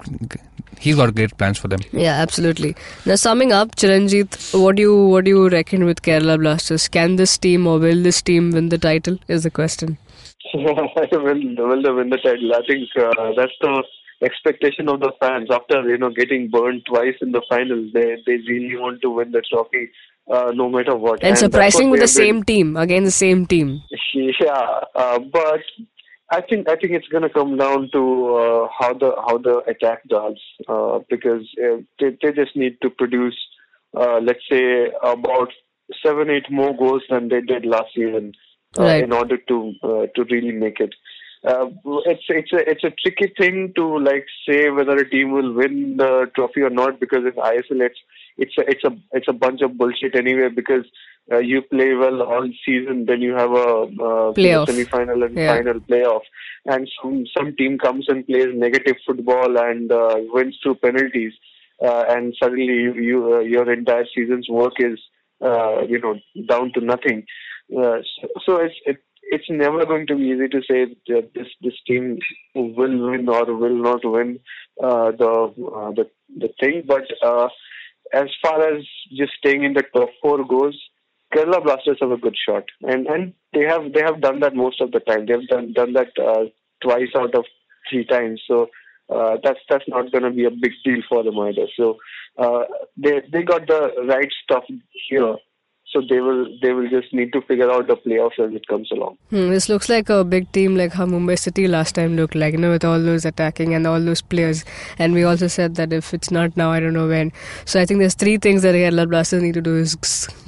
he's 0.80 0.96
got 0.96 1.16
great 1.16 1.38
plans 1.38 1.58
for 1.58 1.68
them. 1.68 1.82
Yeah, 1.92 2.14
absolutely. 2.14 2.76
Now, 3.06 3.16
summing 3.16 3.52
up, 3.52 3.76
Chiranjit, 3.76 4.60
what 4.60 4.76
do 4.76 4.82
you 4.82 4.96
what 5.08 5.26
do 5.26 5.32
you 5.32 5.50
reckon 5.50 5.86
with 5.86 6.02
Kerala 6.02 6.40
Blasters? 6.40 6.88
Can 6.88 7.16
this 7.16 7.38
team 7.38 7.68
or 7.68 7.80
will 7.80 8.04
this 8.04 8.22
team 8.22 8.52
win 8.52 8.70
the 8.70 8.78
title? 8.78 9.20
Is 9.28 9.44
the 9.44 9.52
question. 9.52 9.98
will 10.54 10.72
will 11.22 11.84
they 11.84 11.92
win 11.92 12.10
the 12.10 12.20
title? 12.24 12.54
I 12.54 12.62
think 12.68 12.90
uh, 12.98 13.32
that's 13.38 13.58
the 13.62 13.84
expectation 14.24 14.90
of 14.90 15.00
the 15.00 15.12
fans. 15.20 15.50
After 15.52 15.82
you 15.90 15.98
know 15.98 16.10
getting 16.10 16.50
burned 16.50 16.86
twice 16.86 17.16
in 17.22 17.32
the 17.32 17.42
finals, 17.50 17.92
they 17.94 18.18
they 18.26 18.38
really 18.48 18.76
want 18.78 19.02
to 19.02 19.10
win 19.10 19.32
the 19.32 19.42
trophy, 19.52 19.90
uh, 20.32 20.52
no 20.54 20.70
matter 20.70 20.96
what. 20.96 21.22
And, 21.24 21.32
that's 21.32 21.42
surprising 21.42 21.90
with 21.90 22.02
the 22.02 22.08
same 22.08 22.44
team 22.44 22.78
again, 22.78 23.04
the 23.04 23.12
same 23.12 23.46
team. 23.46 23.82
Yeah, 24.16 24.82
uh, 24.96 25.20
but 25.20 25.62
I 26.30 26.42
think 26.42 26.70
I 26.70 26.76
think 26.76 26.94
it's 26.94 27.08
going 27.08 27.24
to 27.24 27.30
come 27.30 27.58
down 27.58 27.90
to 27.94 28.36
uh, 28.36 28.68
how 28.78 28.94
the 28.94 29.12
how 29.28 29.38
the 29.38 29.62
attack 29.68 30.04
does 30.08 30.40
uh, 30.68 31.00
because 31.10 31.48
uh, 31.64 31.78
they 32.00 32.18
they 32.22 32.32
just 32.32 32.56
need 32.56 32.78
to 32.82 32.90
produce, 32.90 33.38
uh, 33.96 34.20
let's 34.20 34.44
say 34.50 34.88
about 35.04 35.50
seven 36.04 36.30
eight 36.30 36.50
more 36.50 36.76
goals 36.76 37.04
than 37.10 37.30
they 37.30 37.42
did 37.42 37.66
last 37.66 37.90
season 37.96 38.34
uh, 38.80 38.84
Right. 38.84 39.04
in 39.04 39.12
order 39.12 39.38
to 39.38 39.74
uh, 39.84 40.06
to 40.16 40.24
really 40.30 40.52
make 40.52 40.80
it. 40.80 40.94
Uh, 41.46 41.68
it's 42.06 42.24
it's 42.30 42.54
a 42.54 42.70
it's 42.70 42.84
a 42.84 42.94
tricky 43.02 43.34
thing 43.38 43.74
to 43.76 44.00
like 44.00 44.26
say 44.48 44.70
whether 44.70 44.96
a 44.96 45.10
team 45.10 45.32
will 45.32 45.54
win 45.54 45.98
the 45.98 46.32
trophy 46.36 46.62
or 46.62 46.70
not 46.70 47.00
because 47.00 47.26
in 47.26 47.34
ISL 47.34 47.82
it's 47.82 48.00
it's 48.38 48.58
a 48.58 48.62
it's 48.68 48.84
a 48.84 48.92
it's 49.12 49.28
a 49.28 49.34
bunch 49.34 49.62
of 49.62 49.78
bullshit 49.78 50.16
anyway 50.16 50.50
because 50.50 50.86
uh, 51.32 51.38
you 51.40 51.62
play 51.62 51.94
well 51.94 52.22
all 52.22 52.48
season 52.66 53.06
then 53.06 53.22
you 53.22 53.34
have 53.34 53.52
a 53.52 53.88
uh, 54.10 54.34
semi-final 54.66 55.24
and 55.24 55.38
Yeah. 55.38 55.48
final 55.56 55.80
playoff 55.82 56.22
and 56.66 56.90
some 57.02 57.26
some 57.38 57.56
team 57.56 57.78
comes 57.78 58.06
and 58.10 58.26
plays 58.28 58.50
negative 58.54 58.98
football 59.06 59.58
and 59.58 59.92
uh, 59.92 60.16
wins 60.34 60.58
through 60.62 60.76
penalties 60.76 61.34
uh, 61.84 62.04
and 62.10 62.36
suddenly 62.42 62.66
you, 62.86 62.94
you 62.94 63.34
uh, 63.36 63.40
your 63.40 63.72
entire 63.72 64.06
season's 64.16 64.50
work 64.50 64.74
is 64.80 65.00
uh, 65.42 65.82
you 65.88 66.00
know 66.00 66.16
down 66.48 66.72
to 66.74 66.82
nothing 66.82 67.26
uh, 67.78 67.98
so, 68.20 68.28
so 68.46 68.58
it's 68.58 68.76
it, 68.86 68.98
it's 69.24 69.50
never 69.50 69.86
going 69.86 70.06
to 70.08 70.16
be 70.16 70.24
easy 70.24 70.48
to 70.50 70.62
say 70.70 70.86
that 71.08 71.30
this 71.34 71.48
this 71.62 71.74
team 71.88 72.20
will 72.54 73.10
win 73.10 73.28
or 73.30 73.46
will 73.56 73.82
not 73.90 74.02
win 74.04 74.40
uh, 74.82 75.12
the 75.12 75.32
uh, 75.32 75.92
the 75.92 76.10
the 76.38 76.50
thing. 76.60 76.84
But 76.86 77.04
uh, 77.26 77.48
as 78.12 78.28
far 78.42 78.76
as 78.76 78.84
just 79.12 79.34
staying 79.38 79.64
in 79.64 79.74
the 79.74 79.84
top 79.94 80.10
four 80.22 80.46
goes, 80.46 80.78
Kerala 81.34 81.64
Blasters 81.64 81.98
have 82.02 82.12
a 82.12 82.18
good 82.18 82.36
shot, 82.48 82.64
and 82.82 83.08
and 83.08 83.34
they 83.54 83.64
have 83.64 83.94
they 83.94 84.02
have 84.02 84.22
done 84.22 84.40
that 84.42 84.56
most 84.56 84.82
of 84.82 84.92
the 84.92 85.00
time. 85.00 85.26
They 85.26 85.34
have 85.34 85.48
done 85.48 85.74
done 85.74 85.94
that 85.94 86.12
uh, 86.20 86.46
twice 86.82 87.10
out 87.18 87.36
of 87.36 87.46
three 87.90 88.06
times. 88.06 88.42
So. 88.48 88.68
Uh, 89.14 89.36
that's 89.44 89.60
that's 89.70 89.84
not 89.90 90.10
going 90.14 90.24
to 90.24 90.32
be 90.32 90.46
a 90.46 90.50
big 90.50 90.72
deal 90.86 91.00
for 91.10 91.24
them 91.24 91.38
either. 91.38 91.68
So 91.76 91.98
uh, 92.38 92.64
they 92.96 93.22
they 93.32 93.44
got 93.44 93.68
the 93.68 93.92
right 94.08 94.30
stuff 94.44 94.64
here. 95.10 95.36
So 95.94 96.02
they 96.10 96.20
will 96.20 96.46
they 96.62 96.74
will 96.74 96.90
just 96.90 97.14
need 97.14 97.32
to 97.34 97.42
figure 97.42 97.72
out 97.72 97.88
the 97.88 97.96
playoffs 97.96 98.40
as 98.40 98.54
it 98.54 98.68
comes 98.68 98.92
along. 98.92 99.18
Hmm, 99.30 99.50
this 99.50 99.70
looks 99.70 99.90
like 99.90 100.10
a 100.10 100.24
big 100.24 100.52
team 100.52 100.76
like 100.76 100.94
how 100.94 101.06
Mumbai 101.06 101.38
City 101.38 101.68
last 101.68 101.96
time 101.96 102.16
looked 102.16 102.36
like, 102.36 102.54
you 102.54 102.60
know, 102.60 102.72
with 102.72 102.84
all 102.84 103.02
those 103.02 103.26
attacking 103.26 103.74
and 103.76 103.86
all 103.86 104.02
those 104.02 104.22
players. 104.22 104.64
And 104.98 105.14
we 105.14 105.24
also 105.24 105.48
said 105.48 105.76
that 105.76 105.94
if 105.94 106.14
it's 106.14 106.32
not 106.32 106.58
now, 106.58 106.72
I 106.72 106.80
don't 106.80 106.94
know 106.94 107.08
when. 107.08 107.32
So 107.66 107.80
I 107.80 107.86
think 107.86 108.00
there's 108.00 108.16
three 108.16 108.38
things 108.38 108.64
that 108.64 108.74
Kerala 108.74 109.08
Blasters 109.08 109.44
need 109.44 109.54
to 109.54 109.62
do 109.62 109.78
is 109.78 109.96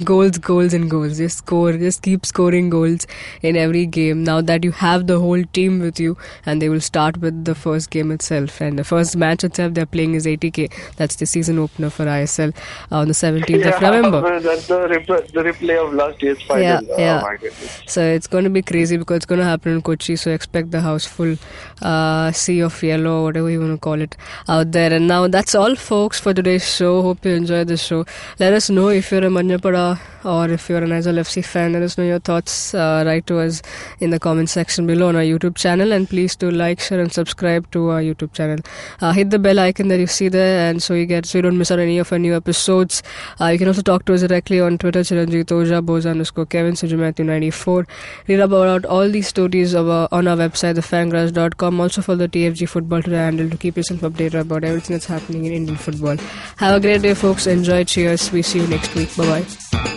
goals, 0.04 0.38
goals, 0.38 0.74
and 0.74 0.90
goals. 0.90 1.18
Just 1.18 1.38
score, 1.38 1.72
just 1.72 2.02
keep 2.02 2.26
scoring 2.26 2.68
goals 2.70 3.06
in 3.42 3.56
every 3.56 3.86
game. 3.86 4.24
Now 4.24 4.40
that 4.40 4.64
you 4.64 4.72
have 4.72 5.06
the 5.06 5.20
whole 5.20 5.44
team 5.44 5.78
with 5.80 6.00
you, 6.00 6.16
and 6.44 6.60
they 6.60 6.68
will 6.68 6.80
start 6.80 7.18
with 7.18 7.44
the 7.44 7.54
first 7.54 7.90
game 7.90 8.10
itself. 8.10 8.60
And 8.60 8.78
the 8.78 8.84
first 8.84 9.16
match 9.16 9.44
itself 9.44 9.74
they're 9.74 9.86
playing 9.86 10.14
is 10.14 10.26
ATK. 10.26 10.72
That's 10.96 11.16
the 11.16 11.26
season 11.26 11.58
opener 11.60 11.90
for 11.90 12.04
ISL 12.06 12.54
on 12.90 13.06
the 13.08 13.14
17th 13.14 13.64
yeah, 13.64 13.68
of 13.68 13.82
November. 13.82 14.40
That's 14.50 14.66
the, 14.66 15.30
the 15.36 15.42
replay 15.42 15.76
of 15.84 15.94
last 15.94 16.22
year's 16.22 16.42
final. 16.42 16.62
Yeah, 16.62 16.80
Oh 16.90 16.98
yeah. 16.98 17.50
So 17.86 18.02
it's 18.02 18.26
going 18.26 18.44
to 18.44 18.50
be 18.50 18.62
crazy 18.62 18.96
because 18.96 19.16
it's 19.18 19.26
going 19.26 19.38
to 19.40 19.44
happen 19.44 19.72
in 19.72 19.82
Kochi. 19.82 20.16
So 20.16 20.30
expect 20.30 20.70
the 20.70 20.80
house 20.80 21.04
full, 21.04 21.36
uh, 21.82 22.32
sea 22.32 22.60
of 22.60 22.82
yellow, 22.82 23.24
whatever 23.24 23.50
you 23.50 23.60
want 23.60 23.74
to 23.74 23.78
call 23.78 24.00
it, 24.00 24.16
out 24.48 24.72
there. 24.72 24.92
And 24.92 25.06
now 25.06 25.28
that's 25.28 25.54
all, 25.54 25.74
folks, 25.76 26.18
for 26.18 26.34
today's 26.34 26.68
show. 26.76 27.02
Hope 27.02 27.24
you 27.24 27.32
enjoyed 27.32 27.68
the 27.68 27.76
show. 27.76 28.04
Let 28.38 28.52
us 28.52 28.70
know 28.70 28.88
if 28.88 29.10
you're 29.10 29.24
a 29.24 29.32
Manjappada 29.38 29.98
or 30.24 30.48
if 30.50 30.68
you're 30.68 30.82
an 30.82 30.90
Aizawl 30.90 31.20
FC 31.20 31.44
fan. 31.44 31.72
Let 31.74 31.82
us 31.82 31.98
know 31.98 32.04
your 32.04 32.18
thoughts. 32.18 32.74
Uh, 32.74 33.04
write 33.06 33.26
to 33.26 33.38
us 33.40 33.62
in 34.00 34.10
the 34.10 34.18
comment 34.18 34.50
section 34.50 34.86
below 34.86 35.08
on 35.08 35.16
our 35.16 35.22
YouTube 35.22 35.56
channel. 35.56 35.92
And 35.92 36.08
please 36.08 36.34
do 36.34 36.50
like, 36.50 36.80
share, 36.80 37.00
and 37.00 37.12
subscribe 37.12 37.70
to 37.72 37.90
our 37.90 38.00
YouTube 38.00 38.32
channel. 38.32 38.58
Uh, 39.00 39.12
hit 39.12 39.30
the 39.30 39.38
bell 39.38 39.58
icon 39.58 39.88
that 39.88 40.00
you 40.00 40.06
see 40.06 40.28
there, 40.28 40.70
and 40.70 40.82
so 40.82 40.94
you 40.94 41.06
get 41.06 41.26
so 41.26 41.38
you 41.38 41.42
don't 41.42 41.58
miss 41.58 41.70
out 41.70 41.78
any 41.78 41.98
of 41.98 42.12
our 42.12 42.18
new 42.18 42.34
episodes. 42.34 43.02
Uh, 43.40 43.46
you 43.46 43.58
can 43.58 43.68
also 43.68 43.82
talk 43.82 44.04
to 44.06 44.14
us 44.14 44.22
directly 44.22 44.60
on 44.60 44.78
Twitter, 44.78 45.04
Chiranjit 45.26 45.46
Oja, 45.46 45.84
Boza 45.84 46.10
underscore 46.10 46.46
Kevin, 46.46 46.74
Suju 46.74 46.98
Matthew 46.98 47.24
94. 47.24 47.86
Read 48.28 48.40
about 48.40 48.84
all 48.84 49.08
these 49.08 49.28
stories 49.28 49.74
uh, 49.74 50.08
on 50.12 50.28
our 50.28 50.36
website, 50.36 50.74
thefangarage.com. 50.76 51.80
Also 51.80 52.02
follow 52.02 52.18
the 52.18 52.28
TFG 52.28 52.68
Football 52.68 53.02
Today 53.02 53.16
handle 53.16 53.50
to 53.50 53.56
keep 53.56 53.76
yourself 53.76 54.00
updated 54.00 54.40
about 54.40 54.64
everything 54.64 54.94
that's 54.94 55.06
happening 55.06 55.44
in 55.44 55.52
Indian 55.52 55.76
football. 55.76 56.16
Have 56.56 56.76
a 56.76 56.80
great 56.80 57.02
day, 57.02 57.14
folks. 57.14 57.46
Enjoy. 57.46 57.84
Cheers. 57.84 58.32
We 58.32 58.42
see 58.42 58.60
you 58.60 58.66
next 58.66 58.94
week. 58.94 59.14
Bye 59.16 59.42
bye. 59.72 59.96